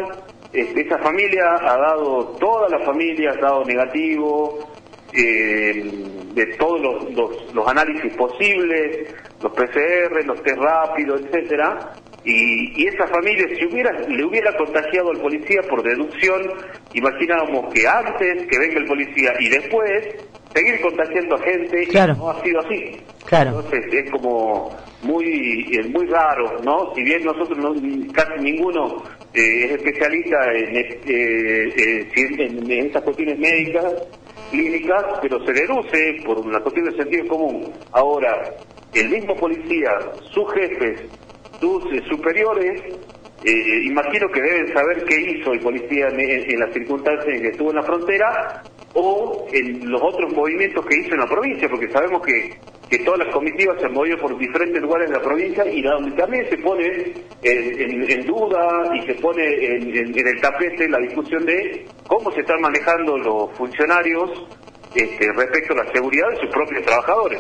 Este, 0.52 0.82
esa 0.82 0.98
familia 1.00 1.44
ha 1.62 1.78
dado, 1.78 2.36
toda 2.40 2.68
la 2.70 2.80
familia 2.86 3.32
ha 3.32 3.42
dado 3.42 3.64
negativo, 3.66 4.58
eh, 5.14 5.84
de 6.34 6.46
todos 6.58 6.82
los, 6.82 7.14
los, 7.14 7.54
los 7.54 7.68
análisis 7.68 8.16
posibles, 8.16 9.14
los 9.42 9.52
PCR, 9.54 10.26
los 10.26 10.42
test 10.44 10.58
rápidos, 10.58 11.22
etcétera, 11.22 11.94
y, 12.24 12.84
y 12.84 12.88
esa 12.88 13.08
familia 13.08 13.48
si 13.58 13.66
hubiera 13.66 13.92
le 14.08 14.24
hubiera 14.26 14.56
contagiado 14.58 15.10
al 15.12 15.18
policía 15.20 15.62
por 15.70 15.82
deducción, 15.84 16.42
imaginábamos 16.94 17.74
que 17.74 17.88
antes 17.88 18.46
que 18.48 18.60
venga 18.60 18.78
el 18.80 18.86
policía 18.86 19.34
y 19.40 19.50
después 19.50 19.90
seguir 20.54 20.82
contagiando 20.82 21.36
a 21.36 21.40
gente, 21.44 21.84
y 21.84 21.88
Claro. 21.88 22.16
no 22.16 22.30
ha 22.30 22.44
sido 22.44 22.60
así. 22.62 22.98
Claro. 23.26 23.50
Entonces 23.62 23.94
es 23.94 24.12
como 24.12 24.76
muy 25.04 25.70
eh, 25.78 25.84
muy 25.90 26.06
raro, 26.08 26.60
¿no? 26.64 26.94
Si 26.96 27.04
bien 27.04 27.24
nosotros 27.24 27.58
no, 27.58 27.74
casi 28.12 28.42
ninguno 28.42 29.04
eh, 29.34 29.66
es 29.66 29.72
especialista 29.72 30.38
en, 30.54 30.76
eh, 30.78 31.00
eh, 31.06 32.08
en, 32.16 32.72
en 32.72 32.86
estas 32.88 33.04
cuestiones 33.04 33.38
médicas, 33.38 33.86
clínicas, 34.52 35.06
pero 35.22 35.46
se 35.46 35.54
deduce 35.54 36.22
por 36.26 36.40
una 36.40 36.60
cuestión 36.62 36.86
de 36.90 36.98
sentido 36.98 37.28
común. 37.28 37.72
Ahora, 37.92 38.56
el 38.94 39.10
mismo 39.10 39.36
policía, 39.38 39.92
sus 40.34 40.52
jefes, 40.54 41.02
sus 41.60 41.84
eh, 41.94 42.02
superiores, 42.10 42.82
eh, 43.46 43.82
imagino 43.86 44.28
que 44.30 44.42
deben 44.42 44.74
saber 44.74 45.04
qué 45.06 45.22
hizo 45.22 45.54
el 45.54 45.60
policía 45.60 46.08
en, 46.10 46.20
en- 46.20 46.52
en 46.52 46.60
las 46.60 46.74
circunstancias 46.74 47.28
en 47.28 47.42
que 47.44 47.48
estuvo 47.50 47.70
en 47.70 47.76
la 47.78 47.84
frontera 47.84 48.64
o 48.96 49.46
en 49.54 49.90
los 49.90 50.02
otros 50.02 50.34
movimientos 50.34 50.86
que 50.86 50.98
hizo 50.98 51.14
en 51.14 51.20
la 51.20 51.28
provincia, 51.28 51.70
porque 51.70 51.90
sabemos 51.92 52.22
que, 52.26 52.58
que 52.90 53.00
todas 53.06 53.20
las 53.20 53.34
comitivas 53.34 53.80
se 53.80 53.86
han 53.86 53.94
movido 53.94 54.18
por 54.18 54.38
diferentes 54.38 54.82
lugares 54.82 55.10
de 55.10 55.16
la 55.18 55.22
provincia 55.22 55.64
y 55.72 55.82
donde 55.82 56.12
también 56.18 56.46
se 56.50 56.58
pone 56.58 57.14
en, 57.44 58.26
duda 58.26 58.92
y 58.96 59.06
se 59.06 59.14
pone 59.16 59.44
en, 59.44 59.96
en- 59.96 60.20
en 60.20 60.28
el 60.28 60.42
tapete 60.42 60.90
la 60.90 60.98
discusión 61.00 61.46
de 61.46 61.86
cómo 62.08 62.32
se 62.32 62.42
están 62.42 62.60
manejando 62.62 63.18
los 63.18 63.52
funcionarios 63.58 64.30
este, 64.96 65.32
respecto 65.34 65.74
a 65.74 65.84
la 65.84 65.92
seguridad 65.94 66.28
de 66.32 66.38
sus 66.38 66.50
propios 66.50 66.84
trabajadores. 66.84 67.40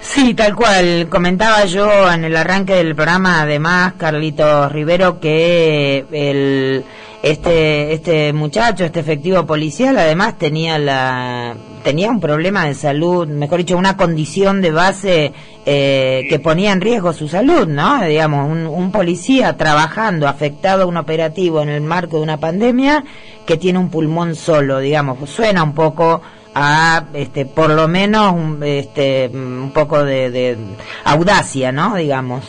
Sí, 0.00 0.32
tal 0.32 0.54
cual. 0.54 1.08
Comentaba 1.10 1.64
yo 1.66 2.10
en 2.10 2.24
el 2.24 2.36
arranque 2.36 2.74
del 2.74 2.94
programa, 2.94 3.42
además, 3.42 3.94
Carlitos 3.98 4.72
Rivero, 4.72 5.20
que 5.20 6.04
el 6.12 6.84
este 7.22 7.92
este 7.92 8.32
muchacho, 8.32 8.84
este 8.84 9.00
efectivo 9.00 9.46
policial, 9.46 9.98
además 9.98 10.38
tenía 10.38 10.78
la 10.78 11.56
tenía 11.82 12.10
un 12.10 12.20
problema 12.20 12.66
de 12.66 12.74
salud, 12.74 13.26
mejor 13.26 13.58
dicho, 13.58 13.76
una 13.76 13.96
condición 13.96 14.60
de 14.60 14.70
base 14.70 15.32
eh, 15.64 16.26
que 16.28 16.38
ponía 16.38 16.72
en 16.72 16.80
riesgo 16.80 17.12
su 17.12 17.28
salud, 17.28 17.66
¿no? 17.66 18.04
Digamos, 18.04 18.50
un, 18.50 18.66
un 18.66 18.92
policía 18.92 19.56
trabajando 19.56 20.28
afectado 20.28 20.82
a 20.82 20.86
un 20.86 20.96
operativo 20.96 21.62
en 21.62 21.70
el 21.70 21.82
marco 21.82 22.18
de 22.18 22.22
una 22.22 22.38
pandemia 22.38 23.04
que 23.46 23.56
tiene 23.56 23.78
un 23.78 23.90
pulmón 23.90 24.34
solo, 24.34 24.78
digamos, 24.78 25.28
suena 25.28 25.62
un 25.62 25.74
poco 25.74 26.20
a 26.54 27.04
este 27.14 27.46
por 27.46 27.70
lo 27.70 27.88
menos 27.88 28.32
un, 28.32 28.62
este 28.62 29.30
un 29.32 29.70
poco 29.72 30.04
de, 30.04 30.30
de 30.30 30.56
audacia 31.04 31.72
no 31.72 31.94
digamos. 31.96 32.44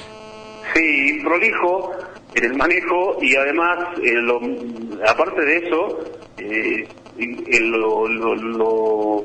Sí, 0.74 1.20
prolijo 1.24 1.92
en 2.40 2.46
el 2.52 2.58
manejo 2.58 3.18
y 3.22 3.36
además, 3.36 3.78
eh, 4.04 4.14
lo- 4.14 4.40
aparte 5.10 5.42
de 5.46 5.58
eso, 5.58 6.00
eh, 6.38 6.88
lo, 7.62 8.08
lo, 8.08 8.36
lo, 8.36 9.24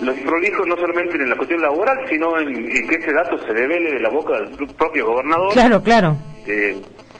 lo 0.00 0.14
prolijo 0.24 0.64
no 0.66 0.76
solamente 0.76 1.16
en 1.16 1.30
la 1.30 1.36
cuestión 1.36 1.60
laboral, 1.62 1.98
sino 2.08 2.38
en, 2.38 2.48
en 2.76 2.88
que 2.88 2.96
ese 2.96 3.12
dato 3.12 3.38
se 3.38 3.52
revele 3.52 3.92
de 3.92 4.00
la 4.00 4.10
boca 4.10 4.38
del 4.40 4.66
propio 4.74 5.06
gobernador. 5.06 5.52
claro 5.52 5.82
claro 5.82 6.16
eh, 6.46 6.76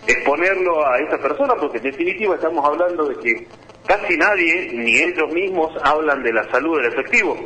exponerlo 0.07 0.87
a 0.87 0.99
esa 0.99 1.19
persona, 1.19 1.55
porque 1.61 1.79
en 1.79 1.85
definitiva 1.85 2.35
estamos 2.35 2.65
hablando 2.65 3.07
de 3.09 3.17
que 3.17 3.47
casi 3.87 4.17
nadie, 4.17 4.71
ni 4.73 4.97
ellos 4.99 5.33
mismos, 5.33 5.73
hablan 5.83 6.23
de 6.23 6.33
la 6.33 6.45
salud 6.51 6.77
del 6.81 6.93
efectivo, 6.93 7.37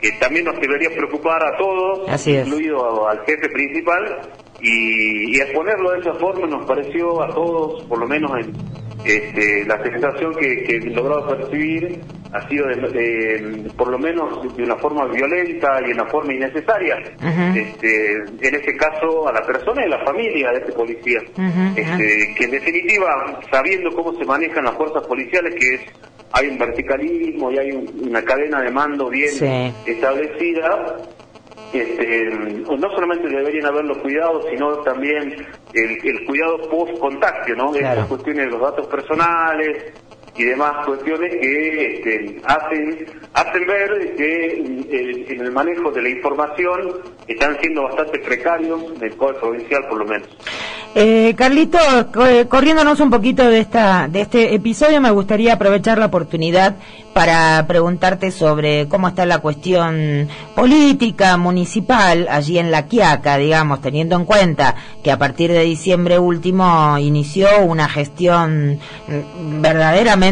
que 0.00 0.12
también 0.12 0.44
nos 0.46 0.58
debería 0.60 0.90
preocupar 0.90 1.42
a 1.44 1.56
todos, 1.56 2.08
Así 2.08 2.34
es. 2.34 2.46
incluido 2.46 3.08
al 3.08 3.18
jefe 3.26 3.48
principal, 3.50 4.20
y, 4.60 5.36
y 5.36 5.40
exponerlo 5.40 5.92
de 5.92 6.00
esa 6.00 6.14
forma 6.14 6.46
nos 6.46 6.66
pareció 6.66 7.22
a 7.22 7.32
todos, 7.34 7.82
por 7.84 7.98
lo 7.98 8.06
menos 8.06 8.30
en 8.40 8.52
este, 9.04 9.64
la 9.66 9.80
sensación 9.82 10.34
que, 10.34 10.62
que 10.64 10.76
he 10.76 10.80
logrado 10.90 11.28
percibir, 11.38 12.00
ha 12.32 12.46
sido 12.48 12.66
de- 12.66 12.76
de- 12.90 13.70
por 13.76 13.88
lo 13.90 13.98
menos 13.98 14.54
de 14.56 14.62
una 14.64 14.76
forma 14.76 15.06
violenta 15.06 15.80
y 15.82 15.86
de 15.88 15.92
una 15.94 16.06
forma 16.06 16.34
innecesaria. 16.34 16.96
Este, 17.56 18.12
en 18.12 18.54
este 18.54 18.76
caso 18.76 19.26
a 19.28 19.32
la 19.32 19.40
persona 19.46 19.82
y 19.82 19.86
a 19.86 19.96
la 19.96 20.04
familia 20.04 20.50
de 20.50 20.58
este 20.58 20.72
policía. 20.72 21.20
Este, 21.76 22.34
que 22.36 22.44
en 22.44 22.50
definitiva, 22.50 23.40
sabiendo 23.50 23.90
cómo 23.92 24.12
se 24.18 24.24
manejan 24.26 24.64
las 24.64 24.74
fuerzas 24.74 25.04
policiales, 25.06 25.54
que 25.54 25.74
es 25.76 25.80
hay 26.32 26.48
un 26.48 26.58
verticalismo 26.58 27.50
y 27.50 27.58
hay 27.58 27.70
un- 27.72 28.08
una 28.08 28.22
cadena 28.22 28.60
de 28.60 28.70
mando 28.70 29.08
bien 29.08 29.30
Sí. 29.30 29.72
establecida, 29.86 30.96
este, 31.72 32.24
no 32.30 32.90
solamente 32.90 33.28
deberían 33.28 33.66
haber 33.66 33.84
los 33.84 33.98
cuidados, 33.98 34.44
sino 34.50 34.78
también 34.78 35.46
el, 35.74 35.90
el 36.02 36.26
cuidado 36.26 36.68
post-contacto, 36.70 37.54
¿no? 37.54 37.70
Claro. 37.72 37.88
Estas 37.88 38.06
cuestiones 38.06 38.44
de 38.46 38.50
los 38.50 38.60
datos 38.60 38.86
personales 38.86 39.92
y 40.38 40.44
demás 40.44 40.86
cuestiones 40.86 41.30
que 41.40 41.94
este, 41.96 42.40
hacen 42.44 43.06
hacen 43.34 43.66
ver 43.66 44.14
que 44.16 44.46
eh, 44.90 45.26
en 45.28 45.40
el 45.40 45.52
manejo 45.52 45.90
de 45.90 46.02
la 46.02 46.08
información 46.08 46.94
están 47.26 47.56
siendo 47.60 47.82
bastante 47.82 48.18
precarios 48.20 48.98
del 48.98 49.12
Poder 49.12 49.36
Provincial, 49.36 49.82
por 49.88 49.98
lo 49.98 50.04
menos. 50.06 50.28
Eh, 50.94 51.34
Carlitos, 51.36 52.06
co- 52.14 52.26
eh, 52.26 52.46
corriéndonos 52.48 52.98
un 53.00 53.10
poquito 53.10 53.44
de 53.48 53.60
esta 53.60 54.08
de 54.08 54.22
este 54.22 54.54
episodio, 54.54 55.00
me 55.00 55.10
gustaría 55.10 55.52
aprovechar 55.54 55.98
la 55.98 56.06
oportunidad 56.06 56.76
para 57.12 57.64
preguntarte 57.66 58.30
sobre 58.30 58.88
cómo 58.88 59.08
está 59.08 59.26
la 59.26 59.38
cuestión 59.38 60.28
política 60.54 61.36
municipal 61.36 62.26
allí 62.30 62.58
en 62.58 62.70
La 62.70 62.86
Quiaca, 62.86 63.36
digamos, 63.38 63.80
teniendo 63.82 64.16
en 64.16 64.24
cuenta 64.24 64.74
que 65.02 65.10
a 65.10 65.18
partir 65.18 65.50
de 65.52 65.62
diciembre 65.62 66.18
último 66.18 66.96
inició 66.98 67.48
una 67.64 67.88
gestión 67.88 68.78
mm, 69.08 69.60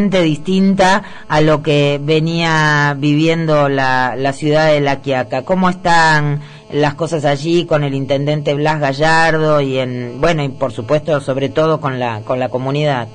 distinta 0.01 1.03
a 1.29 1.41
lo 1.41 1.63
que 1.63 1.99
venía 2.03 2.95
viviendo 2.99 3.69
la, 3.69 4.15
la 4.17 4.33
ciudad 4.33 4.71
de 4.71 4.81
La 4.81 5.01
Quiaca. 5.01 5.43
¿Cómo 5.45 5.69
están 5.71 6.41
las 6.71 6.95
cosas 6.95 7.25
allí 7.25 7.65
con 7.67 7.83
el 7.85 7.95
intendente 7.95 8.55
Blas 8.55 8.81
Gallardo 8.81 9.61
y 9.61 9.79
en 9.79 10.21
bueno 10.21 10.43
y 10.45 10.49
por 10.49 10.73
supuesto 10.73 11.21
sobre 11.21 11.49
todo 11.49 11.81
con 11.81 11.99
la 12.01 12.21
con 12.23 12.39
la 12.41 12.49
comunidad 12.49 13.07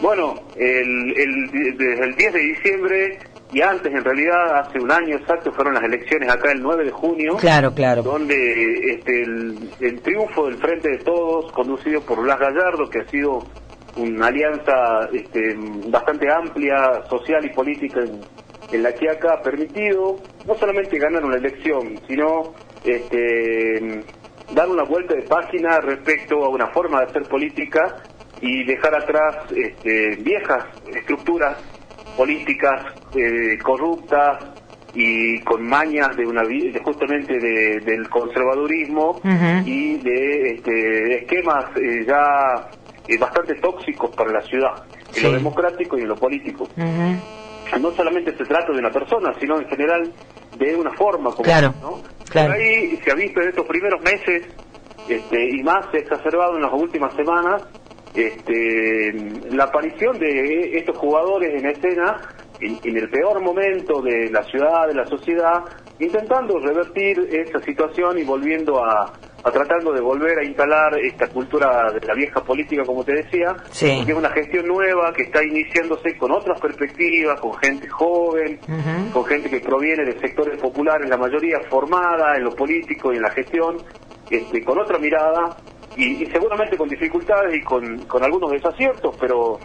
Bueno, 0.00 0.34
el, 0.56 1.14
el- 1.16 1.76
desde 1.78 2.04
el 2.04 2.14
10 2.16 2.32
de 2.32 2.40
diciembre 2.40 3.18
y 3.54 3.60
antes, 3.60 3.92
en 3.92 4.02
realidad, 4.02 4.60
hace 4.60 4.78
un 4.80 4.90
año 4.90 5.14
exacto, 5.16 5.52
fueron 5.52 5.74
las 5.74 5.82
elecciones 5.84 6.26
acá 6.30 6.52
el 6.52 6.62
9 6.62 6.84
de 6.84 6.90
junio. 6.90 7.36
claro 7.36 7.74
claro 7.74 8.02
donde 8.02 8.94
este, 8.94 9.22
el, 9.22 9.70
el 9.80 10.00
triunfo 10.00 10.46
del 10.46 10.56
Frente 10.56 10.88
de 10.90 10.98
Todos, 10.98 11.52
conducido 11.52 12.00
por 12.00 12.22
Blas 12.22 12.38
Gallardo, 12.40 12.88
que 12.90 13.00
ha 13.00 13.08
sido 13.10 13.40
una 13.96 14.26
alianza 14.28 15.08
este, 15.12 15.54
bastante 15.90 16.30
amplia, 16.32 17.02
social 17.08 17.44
y 17.44 17.50
política 17.50 18.00
en, 18.00 18.24
en 18.70 18.82
la 18.82 18.92
Quiaca, 18.92 19.34
ha 19.34 19.42
permitido 19.42 20.18
no 20.46 20.54
solamente 20.56 20.98
ganar 20.98 21.24
una 21.24 21.36
elección, 21.36 22.00
sino 22.06 22.54
este, 22.84 24.04
dar 24.54 24.68
una 24.68 24.84
vuelta 24.84 25.14
de 25.14 25.22
página 25.22 25.78
respecto 25.80 26.44
a 26.44 26.48
una 26.48 26.68
forma 26.68 27.00
de 27.00 27.06
hacer 27.10 27.28
política 27.28 27.80
y 28.40 28.64
dejar 28.64 28.94
atrás 28.94 29.36
este, 29.54 30.16
viejas 30.22 30.64
estructuras 30.94 31.58
políticas 32.16 32.94
eh, 33.14 33.58
corruptas 33.62 34.40
y 34.94 35.40
con 35.44 35.62
mañas 35.66 36.14
de 36.16 36.26
una 36.26 36.42
de 36.42 36.80
justamente 36.84 37.38
de- 37.38 37.80
del 37.80 38.08
conservadurismo 38.10 39.20
y 39.66 39.98
de 40.02 40.50
este, 40.54 41.14
esquemas 41.22 41.64
eh, 41.76 42.04
ya 42.06 42.68
eh, 43.08 43.18
bastante 43.18 43.54
tóxicos 43.56 44.10
para 44.16 44.30
la 44.32 44.40
ciudad, 44.42 44.84
en 45.08 45.14
Sí. 45.14 45.22
lo 45.22 45.32
democrático 45.32 45.98
y 45.98 46.02
en 46.02 46.08
lo 46.08 46.16
político. 46.16 46.64
Ujú. 46.64 47.80
No 47.80 47.90
solamente 47.92 48.36
se 48.36 48.44
trata 48.44 48.72
de 48.72 48.78
una 48.78 48.90
persona, 48.90 49.32
sino 49.40 49.58
en 49.58 49.66
general 49.68 50.12
de 50.56 50.74
una 50.76 50.92
forma. 50.92 51.30
Como, 51.30 51.42
Claro, 51.42 51.72
¿no? 51.80 52.02
claro. 52.28 52.52
Por 52.52 52.56
ahí 52.60 52.96
se 53.02 53.10
ha 53.10 53.14
visto 53.14 53.40
en 53.40 53.48
estos 53.48 53.66
primeros 53.66 54.00
meses, 54.02 54.46
este, 55.08 55.48
y 55.56 55.62
más 55.62 55.86
se 55.90 55.98
ha 55.98 56.00
exacerbado 56.00 56.56
en 56.56 56.62
las 56.62 56.72
últimas 56.72 57.14
semanas, 57.14 57.62
este, 58.14 59.12
la 59.50 59.64
aparición 59.64 60.18
de 60.18 60.72
estos 60.78 60.96
jugadores 60.98 61.50
en 61.62 61.66
escena 61.70 62.20
en, 62.60 62.78
en 62.84 62.96
el 62.96 63.08
peor 63.10 63.40
momento 63.40 64.02
de 64.02 64.30
la 64.30 64.42
ciudad, 64.44 64.86
de 64.86 64.94
la 64.94 65.06
sociedad, 65.06 65.64
intentando 65.98 66.58
revertir 66.58 67.18
esa 67.32 67.58
situación 67.60 68.18
y 68.18 68.24
volviendo 68.24 68.84
a, 68.84 69.12
a 69.44 69.50
tratando 69.50 69.92
de 69.92 70.00
volver 70.00 70.38
a 70.38 70.44
instalar 70.44 70.98
esta 71.00 71.26
cultura 71.28 71.90
de 71.92 72.06
la 72.06 72.14
vieja 72.14 72.40
política, 72.44 72.82
como 72.84 73.02
te 73.04 73.12
decía, 73.14 73.56
Sí. 73.70 73.92
porque 73.96 74.12
es 74.12 74.18
una 74.18 74.30
gestión 74.30 74.66
nueva 74.66 75.12
que 75.12 75.22
está 75.24 75.42
iniciándose 75.44 76.16
con 76.16 76.30
otras 76.32 76.60
perspectivas, 76.60 77.40
con 77.40 77.54
gente 77.54 77.88
joven, 77.88 78.60
con 79.12 79.24
gente 79.24 79.50
que 79.50 79.60
proviene 79.60 80.04
de 80.04 80.18
sectores 80.20 80.60
populares, 80.60 81.08
la 81.08 81.16
mayoría 81.16 81.58
formada 81.68 82.36
en 82.36 82.44
lo 82.44 82.54
político 82.54 83.12
y 83.12 83.16
en 83.16 83.22
la 83.22 83.30
gestión, 83.30 83.78
este, 84.30 84.62
con 84.64 84.78
otra 84.78 84.98
mirada 84.98 85.56
y, 85.96 86.22
y 86.22 86.26
seguramente 86.26 86.76
con 86.76 86.88
dificultades 86.88 87.54
y 87.56 87.62
con, 87.62 87.98
con 88.06 88.22
algunos 88.22 88.50
desaciertos, 88.50 89.14
pero 89.20 89.58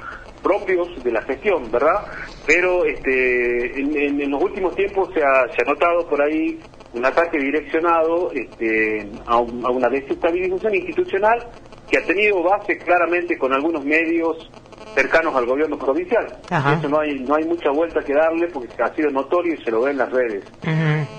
propios 0.43 1.03
de 1.03 1.11
la 1.11 1.21
gestión, 1.23 1.69
¿verdad? 1.71 2.05
Pero 2.45 2.83
este, 2.85 3.79
en, 3.79 3.95
en- 3.97 4.21
en 4.21 4.31
los 4.31 4.41
últimos 4.43 4.75
tiempos 4.75 5.09
se 5.13 5.21
ha, 5.23 5.47
se 5.55 5.61
ha 5.61 5.65
notado 5.65 6.07
por 6.07 6.21
ahí 6.21 6.59
un 6.93 7.05
ataque 7.05 7.37
direccionado 7.39 8.31
este, 8.31 9.07
a, 9.25 9.37
un- 9.39 9.65
a 9.65 9.69
una 9.69 9.89
desestabilización 9.89 10.75
institucional 10.75 11.47
que 11.89 11.97
ha 11.99 12.05
tenido 12.05 12.41
base 12.43 12.77
claramente 12.79 13.37
con 13.37 13.53
algunos 13.53 13.83
medios 13.85 14.49
cercanos 14.95 15.35
al 15.35 15.45
gobierno 15.45 15.77
provincial. 15.77 16.37
Ajá. 16.49 16.73
Eso 16.79 16.89
no 16.89 16.99
hay, 16.99 17.19
no 17.19 17.35
hay 17.35 17.45
mucha 17.45 17.69
vuelta 17.71 18.03
que 18.03 18.13
darle 18.13 18.47
porque 18.47 18.81
ha 18.81 18.93
sido 18.95 19.09
notorio 19.11 19.53
y 19.53 19.63
se 19.63 19.69
lo 19.71 19.81
ve 19.81 19.91
en 19.91 19.97
las 19.97 20.11
redes. 20.11 20.43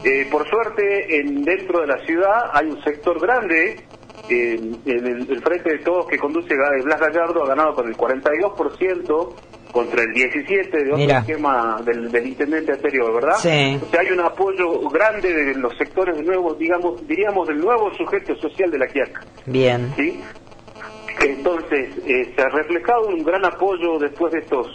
Eh, 0.04 0.26
por 0.30 0.48
suerte, 0.48 1.20
en, 1.20 1.44
dentro 1.44 1.80
de 1.80 1.86
la 1.86 1.98
ciudad 2.04 2.50
hay 2.52 2.66
un 2.66 2.82
sector 2.82 3.20
grande. 3.20 3.84
eh, 4.30 4.54
en 4.84 5.06
el, 5.06 5.30
el 5.30 5.42
frente 5.42 5.70
de 5.70 5.78
todos 5.78 6.06
que 6.06 6.18
conduce 6.18 6.54
Blas 6.84 7.00
Gallardo 7.00 7.44
ha 7.44 7.48
ganado 7.48 7.74
con 7.74 7.86
el 7.88 7.96
42% 7.96 9.34
contra 9.78 10.02
el 10.02 10.12
17% 10.12 10.70
de 10.72 10.82
otro 10.86 10.96
Mira. 10.96 11.18
esquema 11.20 11.80
del, 11.84 12.10
del 12.10 12.26
intendente 12.26 12.72
anterior, 12.72 13.14
¿verdad? 13.14 13.36
Sí. 13.36 13.78
O 13.80 13.86
sea, 13.90 14.00
hay 14.00 14.10
un 14.10 14.20
apoyo 14.20 14.80
grande 14.90 15.32
de 15.32 15.54
los 15.54 15.76
sectores 15.76 16.16
nuevos, 16.24 16.58
digamos, 16.58 17.06
diríamos, 17.06 17.46
del 17.46 17.60
nuevo 17.60 17.92
sujeto 17.94 18.34
social 18.36 18.70
de 18.72 18.78
la 18.78 18.86
Quiaca. 18.88 19.20
Bien. 19.46 19.92
¿sí? 19.96 20.20
Entonces, 21.24 21.90
eh, 22.06 22.32
se 22.34 22.42
ha 22.42 22.48
reflejado 22.48 23.06
un 23.08 23.22
gran 23.22 23.44
apoyo 23.44 23.98
después 24.00 24.32
de 24.32 24.40
estos 24.40 24.66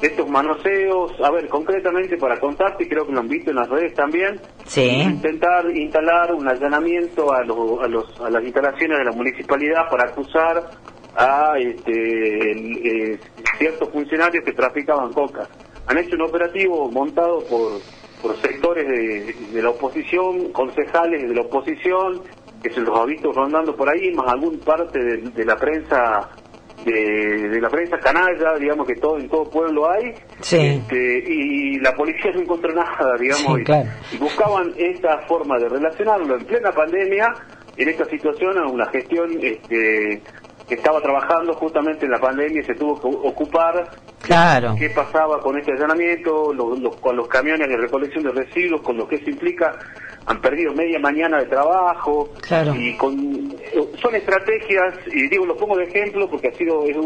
de 0.00 0.08
estos 0.08 0.28
manoseos, 0.28 1.12
a 1.22 1.30
ver, 1.30 1.48
concretamente 1.48 2.18
para 2.18 2.38
contarte, 2.38 2.86
creo 2.88 3.06
que 3.06 3.12
lo 3.12 3.20
han 3.20 3.28
visto 3.28 3.50
en 3.50 3.56
las 3.56 3.68
redes 3.70 3.94
también, 3.94 4.38
Sí. 4.66 4.82
intentar 5.00 5.64
instalar 5.74 6.34
un 6.34 6.46
allanamiento 6.48 7.32
a, 7.32 7.42
los, 7.44 7.80
a, 7.80 7.86
los, 7.86 8.20
a 8.20 8.28
las 8.28 8.42
instalaciones 8.44 8.98
de 8.98 9.04
la 9.04 9.12
municipalidad 9.12 9.88
para 9.90 10.10
acusar 10.10 10.62
a 11.16 11.54
este, 11.58 11.92
el- 12.50 12.86
eh, 12.86 13.18
ciertos 13.64 13.88
funcionarios 13.90 14.44
que 14.44 14.52
traficaban 14.52 15.10
coca. 15.14 15.48
Han 15.86 15.96
hecho 15.98 16.16
un 16.16 16.22
operativo 16.22 16.90
montado 16.90 17.38
por, 17.46 17.80
por 18.20 18.36
sectores 18.42 18.86
de, 18.86 19.34
de 19.54 19.62
la 19.62 19.70
oposición, 19.70 20.52
concejales 20.52 21.26
de 21.28 21.34
la 21.34 21.40
oposición, 21.42 22.20
que 22.62 22.70
se 22.70 22.80
los 22.80 22.98
ha 22.98 23.04
visto 23.06 23.32
rondando 23.32 23.74
por 23.74 23.88
ahí, 23.88 24.12
más 24.12 24.30
algún 24.32 24.58
parte 24.60 24.98
de, 25.02 25.16
de 25.30 25.44
la 25.46 25.56
prensa 25.56 26.28
de, 26.84 27.48
de 27.48 27.60
la 27.60 27.70
prensa 27.70 27.98
canalla, 27.98 28.56
digamos 28.58 28.86
que 28.86 28.96
todo 28.96 29.16
en 29.18 29.28
todo 29.30 29.48
pueblo 29.48 29.90
hay, 29.90 30.12
Sí. 30.40 30.58
este, 30.58 31.24
y 31.26 31.78
la 31.80 31.94
policía 31.94 32.32
no 32.34 32.42
encontró 32.42 32.74
nada, 32.74 33.16
digamos, 33.18 33.54
Sí, 33.56 33.60
y- 33.60 33.64
claro. 33.64 33.88
y 34.12 34.16
buscaban 34.18 34.74
esta 34.76 35.18
forma 35.26 35.58
de 35.58 35.68
relacionarlo 35.70 36.34
en 36.36 36.44
plena 36.44 36.70
pandemia, 36.72 37.28
en 37.78 37.88
esta 37.88 38.04
situación, 38.06 38.58
a 38.58 38.66
una 38.66 38.86
gestión 38.90 39.30
este, 39.42 40.20
que 40.68 40.74
estaba 40.74 41.00
trabajando 41.00 41.54
justamente 41.54 42.06
en 42.06 42.12
la 42.12 42.18
pandemia 42.18 42.60
y 42.62 42.64
se 42.64 42.74
tuvo 42.74 43.00
que 43.00 43.06
ocupar 43.28 43.90
Claro. 44.22 44.74
qué 44.78 44.88
pasaba 44.90 45.40
con 45.42 45.58
este 45.58 45.72
allanamiento, 45.72 46.52
los, 46.54 46.78
los- 46.80 46.96
con 46.96 47.14
los 47.16 47.28
camiones 47.28 47.68
de 47.68 47.76
recolección 47.76 48.24
de 48.24 48.32
residuos, 48.32 48.80
con 48.80 48.96
lo 48.96 49.06
que 49.06 49.16
eso 49.16 49.28
implica, 49.28 49.72
han 50.26 50.40
perdido 50.40 50.72
media 50.72 50.98
mañana 50.98 51.38
de 51.38 51.46
trabajo 51.46 52.30
Claro. 52.40 52.74
y 52.74 52.96
con 52.96 53.52
son 54.00 54.14
estrategias 54.14 54.94
y 55.12 55.28
digo 55.28 55.44
lo 55.44 55.56
pongo 55.56 55.76
de 55.76 55.84
ejemplo 55.84 56.28
porque 56.30 56.48
ha 56.48 56.52
sido 56.52 56.84
es, 56.84 56.96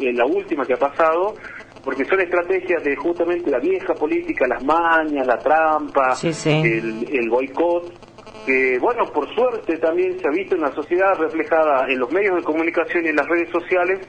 es 0.00 0.14
la 0.16 0.24
última 0.26 0.64
que 0.66 0.72
ha 0.74 0.78
pasado 0.78 1.36
porque 1.84 2.04
son 2.06 2.20
estrategias 2.20 2.82
de 2.82 2.96
justamente 2.96 3.50
la 3.50 3.58
vieja 3.58 3.94
política, 3.94 4.46
las 4.48 4.64
mañas, 4.64 5.26
la 5.26 5.38
trampa, 5.38 6.14
Sí, 6.16 6.32
sí. 6.32 6.50
el, 6.50 7.06
el 7.12 7.28
boicot 7.28 7.92
que 8.44 8.78
bueno, 8.80 9.10
por 9.12 9.32
suerte 9.34 9.78
también 9.78 10.20
se 10.20 10.28
ha 10.28 10.30
visto 10.32 10.54
en 10.54 10.60
la 10.62 10.74
sociedad 10.74 11.14
reflejada 11.18 11.86
en 11.88 11.98
los 11.98 12.10
medios 12.10 12.36
de 12.36 12.42
comunicación 12.44 13.04
y 13.04 13.08
en 13.08 13.16
las 13.16 13.28
redes 13.28 13.50
sociales 13.50 14.00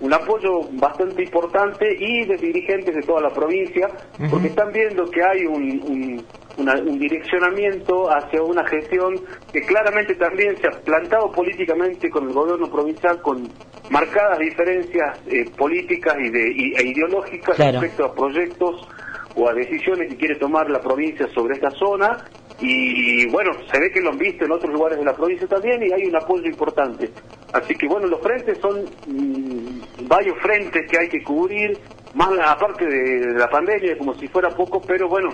un 0.00 0.12
apoyo 0.12 0.68
bastante 0.72 1.22
importante 1.22 1.86
y 1.98 2.24
de 2.26 2.36
dirigentes 2.38 2.94
de 2.94 3.02
toda 3.04 3.20
la 3.20 3.34
provincia, 3.34 3.88
porque 4.30 4.48
están 4.48 4.72
viendo 4.72 5.08
que 5.10 5.22
hay 5.22 5.46
un, 5.46 5.62
un, 5.84 6.26
una- 6.56 6.80
un 6.82 6.98
direccionamiento 6.98 8.08
hacia 8.10 8.42
una 8.42 8.64
gestión 8.66 9.20
que 9.52 9.60
claramente 9.64 10.14
también 10.16 10.60
se 10.60 10.66
ha 10.68 10.80
plantado 10.84 11.32
políticamente 11.32 12.10
con 12.10 12.26
el 12.26 12.32
gobierno 12.34 12.70
provincial 12.70 13.20
con 13.22 13.52
marcadas 13.90 14.38
diferencias 14.38 15.20
eh, 15.26 15.52
políticas 15.56 16.16
y, 16.18 16.30
de, 16.30 16.52
y- 16.52 16.74
e 16.74 16.82
ideológicas 16.88 17.56
Claro. 17.56 17.80
respecto 17.80 18.04
a 18.04 18.14
proyectos 18.14 18.88
o 19.34 19.48
a 19.48 19.54
decisiones 19.54 20.08
que 20.08 20.16
quiere 20.16 20.36
tomar 20.36 20.68
la 20.68 20.82
provincia 20.82 21.26
sobre 21.28 21.54
esta 21.54 21.70
zona 21.72 22.24
y 22.60 23.26
bueno, 23.28 23.50
se 23.70 23.80
ve 23.80 23.90
que 23.90 24.00
lo 24.00 24.10
han 24.10 24.18
visto 24.18 24.44
en 24.44 24.52
otros 24.52 24.72
lugares 24.72 24.98
de 24.98 25.04
la 25.04 25.14
provincia 25.14 25.46
también 25.46 25.82
y 25.82 25.92
hay 25.92 26.04
un 26.06 26.16
apoyo 26.16 26.46
importante. 26.46 27.10
Así 27.52 27.74
que 27.74 27.86
bueno, 27.86 28.06
los 28.06 28.20
frentes 28.20 28.58
son 28.60 28.84
mm, 29.06 30.06
varios 30.08 30.38
frentes 30.40 30.90
que 30.90 30.98
hay 30.98 31.08
que 31.08 31.22
cubrir, 31.22 31.78
más 32.14 32.30
aparte 32.44 32.86
de, 32.86 33.38
la 33.38 33.48
pandemia, 33.48 33.96
como 33.98 34.14
si 34.14 34.28
fuera 34.28 34.50
poco, 34.50 34.80
pero 34.80 35.08
bueno, 35.08 35.30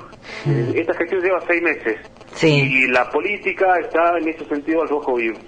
eh, 0.46 0.72
esta 0.76 0.94
gestión 0.94 1.22
lleva 1.22 1.40
seis 1.46 1.62
meses 1.62 1.96
Sí. 2.34 2.48
y 2.48 2.86
la 2.88 3.08
política 3.10 3.78
está 3.80 4.16
en 4.18 4.28
ese 4.28 4.44
sentido 4.44 4.82
al 4.82 4.88
rojo 4.88 5.14
vivo. 5.14 5.38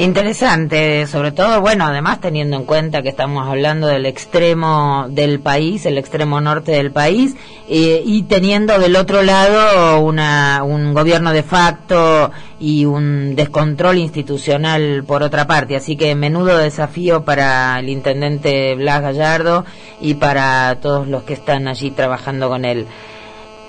Interesante, 0.00 1.08
sobre 1.08 1.32
todo, 1.32 1.60
bueno, 1.60 1.84
además 1.84 2.20
teniendo 2.20 2.56
en 2.56 2.64
cuenta 2.64 3.02
que 3.02 3.08
estamos 3.08 3.48
hablando 3.48 3.88
del 3.88 4.06
extremo 4.06 5.06
del 5.08 5.40
país, 5.40 5.86
el 5.86 5.98
extremo 5.98 6.40
norte 6.40 6.70
del 6.70 6.92
país, 6.92 7.34
eh, 7.68 8.00
y 8.06 8.22
teniendo 8.22 8.78
del 8.78 8.94
otro 8.94 9.24
lado 9.24 9.98
una, 9.98 10.62
un 10.62 10.94
gobierno 10.94 11.32
de 11.32 11.42
facto 11.42 12.30
y 12.60 12.84
un 12.84 13.34
descontrol 13.34 13.98
institucional 13.98 15.02
por 15.04 15.24
otra 15.24 15.48
parte. 15.48 15.74
Así 15.74 15.96
que 15.96 16.14
menudo 16.14 16.56
desafío 16.58 17.24
para 17.24 17.80
el 17.80 17.88
intendente 17.88 18.76
Blas 18.76 19.02
Gallardo 19.02 19.64
y 20.00 20.14
para 20.14 20.76
todos 20.80 21.08
los 21.08 21.24
que 21.24 21.32
están 21.32 21.66
allí 21.66 21.90
trabajando 21.90 22.48
con 22.48 22.64
él. 22.64 22.86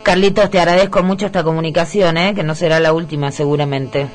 Carlitos, 0.04 0.52
te 0.52 0.60
agradezco 0.60 1.02
mucho 1.02 1.26
esta 1.26 1.44
comunicación, 1.44 2.18
¿eh? 2.18 2.36
que 2.36 2.44
no 2.44 2.54
será 2.54 2.80
la 2.80 2.94
última 2.94 3.32
seguramente. 3.32 4.08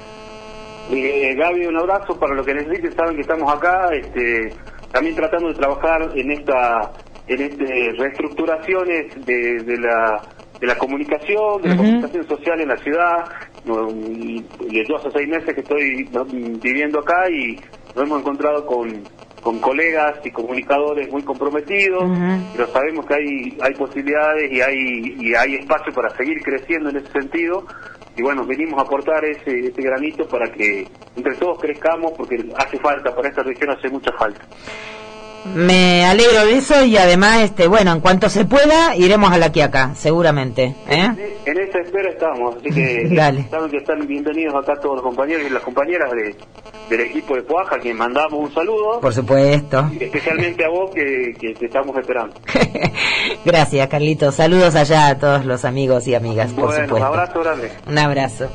Eh, 0.90 1.34
Gaby, 1.34 1.66
un 1.66 1.76
abrazo 1.78 2.18
para 2.18 2.34
lo 2.34 2.44
que 2.44 2.54
necesiten, 2.54 2.94
saben 2.94 3.16
que 3.16 3.22
estamos 3.22 3.52
acá, 3.52 3.88
este, 3.94 4.52
también 4.92 5.16
tratando 5.16 5.48
de 5.48 5.54
trabajar 5.54 6.10
en 6.14 6.30
esta, 6.30 6.92
en 7.26 7.40
este 7.40 7.92
reestructuraciones 7.98 9.24
de, 9.24 9.62
de 9.62 9.78
la 9.78 10.22
de 10.60 10.68
la 10.68 10.78
comunicación, 10.78 11.62
de 11.62 11.68
la 11.70 11.76
comunicación 11.76 12.26
social 12.28 12.60
en 12.60 12.68
la 12.68 12.76
ciudad. 12.78 13.26
Yo 13.66 14.96
hace 14.96 15.10
seis 15.12 15.28
meses 15.28 15.52
que 15.52 15.60
estoy 15.60 16.08
viviendo 16.62 17.00
acá 17.00 17.28
y 17.28 17.56
nos 17.94 18.04
hemos 18.04 18.20
encontrado 18.20 18.64
con, 18.64 19.02
con 19.42 19.58
colegas 19.58 20.14
y 20.24 20.30
comunicadores 20.30 21.10
muy 21.10 21.22
comprometidos, 21.22 22.04
Ujú. 22.04 22.52
pero 22.56 22.72
sabemos 22.72 23.04
que 23.06 23.14
hay, 23.14 23.58
hay 23.60 23.74
posibilidades 23.74 24.52
y 24.52 24.60
hay, 24.60 25.16
y 25.18 25.34
hay 25.34 25.56
espacio 25.56 25.92
para 25.92 26.16
seguir 26.16 26.40
creciendo 26.42 26.90
en 26.90 26.96
ese 26.98 27.12
sentido. 27.12 27.66
Y 28.16 28.22
bueno, 28.22 28.46
venimos 28.46 28.78
a 28.78 28.82
aportar 28.82 29.24
ese, 29.24 29.68
ese 29.68 29.82
granito 29.82 30.28
para 30.28 30.50
que 30.52 30.86
entre 31.16 31.34
todos 31.36 31.60
crezcamos, 31.60 32.12
porque 32.16 32.36
hace 32.56 32.78
falta, 32.78 33.14
para 33.14 33.28
esta 33.28 33.42
región 33.42 33.70
hace 33.70 33.88
mucha 33.88 34.12
falta. 34.12 34.44
Me 35.54 36.04
alegro 36.06 36.46
de 36.46 36.56
eso 36.56 36.84
y 36.84 36.96
además, 36.96 37.40
este, 37.42 37.66
bueno, 37.68 37.92
en 37.92 38.00
cuanto 38.00 38.28
se 38.30 38.44
pueda, 38.46 38.96
iremos 38.96 39.30
a 39.30 39.36
la 39.38 39.52
Quiaca, 39.52 39.94
seguramente. 39.94 40.74
¿eh? 40.88 41.36
En 41.44 41.58
esa 41.60 41.78
espera 41.80 42.08
estamos, 42.10 42.56
así 42.56 42.70
que 42.70 43.08
Dale. 43.14 43.46
saben 43.50 43.70
que 43.70 43.76
están 43.76 44.06
bienvenidos 44.06 44.54
acá 44.54 44.74
todos 44.80 44.96
los 44.96 45.02
compañeros 45.02 45.44
y 45.46 45.50
las 45.52 45.62
compañeras 45.62 46.10
de, 46.12 46.34
del 46.88 47.00
equipo 47.06 47.34
de 47.36 47.42
Poaja, 47.42 47.76
a 47.76 47.78
quien 47.78 47.96
mandamos 47.96 48.32
un 48.40 48.54
saludo, 48.54 49.00
Por 49.00 49.12
supuesto. 49.12 49.90
especialmente 50.00 50.64
a 50.64 50.68
vos 50.70 50.90
que, 50.94 51.34
que 51.38 51.52
te 51.54 51.66
estamos 51.66 51.94
esperando. 51.98 52.34
Gracias, 53.44 53.86
Carlitos. 53.88 54.34
Saludos 54.36 54.74
allá 54.74 55.08
a 55.08 55.18
todos 55.18 55.44
los 55.44 55.64
amigos 55.66 56.06
y 56.08 56.14
amigas, 56.14 56.52
por 56.52 56.64
bueno, 56.66 56.80
un 56.80 56.84
supuesto. 56.88 57.06
abrazo 57.06 57.40
grande. 57.40 57.70
Un 57.86 57.98
abrazo. 57.98 58.48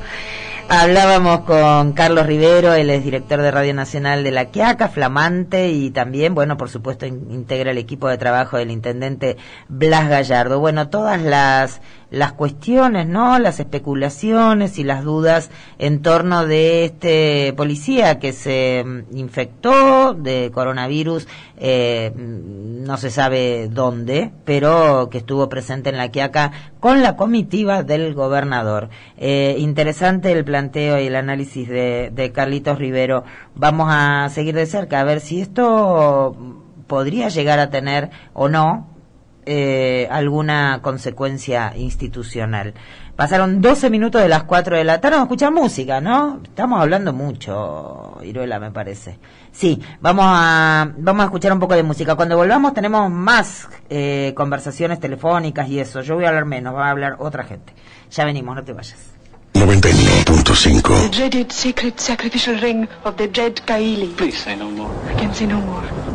Hablábamos 0.72 1.40
con 1.40 1.92
Carlos 1.94 2.26
Rivero, 2.26 2.74
él 2.74 2.90
es 2.90 3.02
director 3.02 3.42
de 3.42 3.50
Radio 3.50 3.74
Nacional 3.74 4.22
de 4.22 4.30
La 4.30 4.44
Quiaca, 4.52 4.88
flamante, 4.88 5.68
y 5.70 5.90
también, 5.90 6.32
bueno, 6.32 6.56
por 6.56 6.70
supuesto, 6.70 7.06
in- 7.06 7.26
integra 7.32 7.72
el 7.72 7.78
equipo 7.78 8.08
de 8.08 8.18
trabajo 8.18 8.56
del 8.56 8.70
intendente 8.70 9.36
Blas 9.68 10.08
Gallardo. 10.08 10.60
Bueno, 10.60 10.88
todas 10.88 11.20
las, 11.20 11.80
las 12.10 12.32
cuestiones, 12.32 13.06
¿no? 13.06 13.38
Las 13.38 13.60
especulaciones 13.60 14.78
y 14.78 14.84
las 14.84 15.04
dudas 15.04 15.50
en 15.78 16.02
torno 16.02 16.44
de 16.46 16.84
este 16.84 17.52
policía 17.56 18.18
que 18.18 18.32
se 18.32 18.84
mm, 18.84 19.16
infectó 19.16 20.14
de 20.14 20.50
coronavirus, 20.52 21.28
eh, 21.58 22.12
mm, 22.14 22.84
no 22.84 22.96
se 22.96 23.10
sabe 23.10 23.68
dónde, 23.68 24.32
pero 24.44 25.08
que 25.10 25.18
estuvo 25.18 25.48
presente 25.48 25.90
en 25.90 25.96
La 25.96 26.10
Quiaca 26.10 26.52
con 26.80 27.02
la 27.02 27.16
comitiva 27.16 27.82
del 27.82 28.14
gobernador. 28.14 28.90
Eh, 29.16 29.56
interesante 29.58 30.32
el 30.32 30.44
planteo 30.44 31.00
y 31.00 31.06
el 31.06 31.16
análisis 31.16 31.68
de, 31.68 32.10
de 32.12 32.32
Carlitos 32.32 32.78
Rivero. 32.78 33.24
Vamos 33.54 33.88
a 33.90 34.28
seguir 34.30 34.54
de 34.54 34.66
cerca 34.66 35.00
a 35.00 35.04
ver 35.04 35.20
si 35.20 35.40
esto 35.40 36.36
podría 36.86 37.28
llegar 37.28 37.60
a 37.60 37.70
tener 37.70 38.10
o 38.32 38.48
no 38.48 38.89
eh, 39.52 40.06
alguna 40.12 40.78
consecuencia 40.80 41.72
institucional. 41.76 42.72
Pasaron 43.16 43.60
12 43.60 43.90
minutos 43.90 44.22
de 44.22 44.28
las 44.28 44.44
4 44.44 44.76
de 44.76 44.84
la 44.84 45.00
tarde, 45.00 45.16
vamos 45.16 45.26
a 45.26 45.28
escuchar 45.28 45.52
música, 45.52 46.00
¿no? 46.00 46.40
Estamos 46.44 46.80
hablando 46.80 47.12
mucho, 47.12 48.18
Iruela, 48.22 48.60
me 48.60 48.70
parece. 48.70 49.18
Sí, 49.50 49.82
vamos 50.00 50.24
a, 50.28 50.92
vamos 50.96 51.22
a 51.22 51.24
escuchar 51.24 51.52
un 51.52 51.58
poco 51.58 51.74
de 51.74 51.82
música. 51.82 52.14
Cuando 52.14 52.36
volvamos 52.36 52.74
tenemos 52.74 53.10
más 53.10 53.68
eh, 53.88 54.32
conversaciones 54.36 55.00
telefónicas 55.00 55.68
y 55.68 55.80
eso. 55.80 56.00
Yo 56.02 56.14
voy 56.14 56.26
a 56.26 56.28
hablar 56.28 56.44
menos, 56.44 56.72
va 56.72 56.86
a 56.86 56.90
hablar 56.90 57.16
otra 57.18 57.42
gente. 57.42 57.74
Ya 58.12 58.24
venimos, 58.24 58.54
no 58.54 58.62
te 58.62 58.72
vayas. 58.72 58.98
91.5 59.54 61.10
dreaded 61.10 61.50
sacred 61.50 61.94
sacrificial 61.98 62.56
ring 62.60 62.86
of 63.04 63.16
the 63.16 63.26
dread 63.26 63.60
Kaili. 63.66 64.16
Please 64.16 64.38
say 64.38 64.54
no 64.54 64.70
more. 64.70 64.94
I 65.10 65.14
can 65.18 65.34
say 65.34 65.46
no 65.46 65.60
more. 65.60 66.09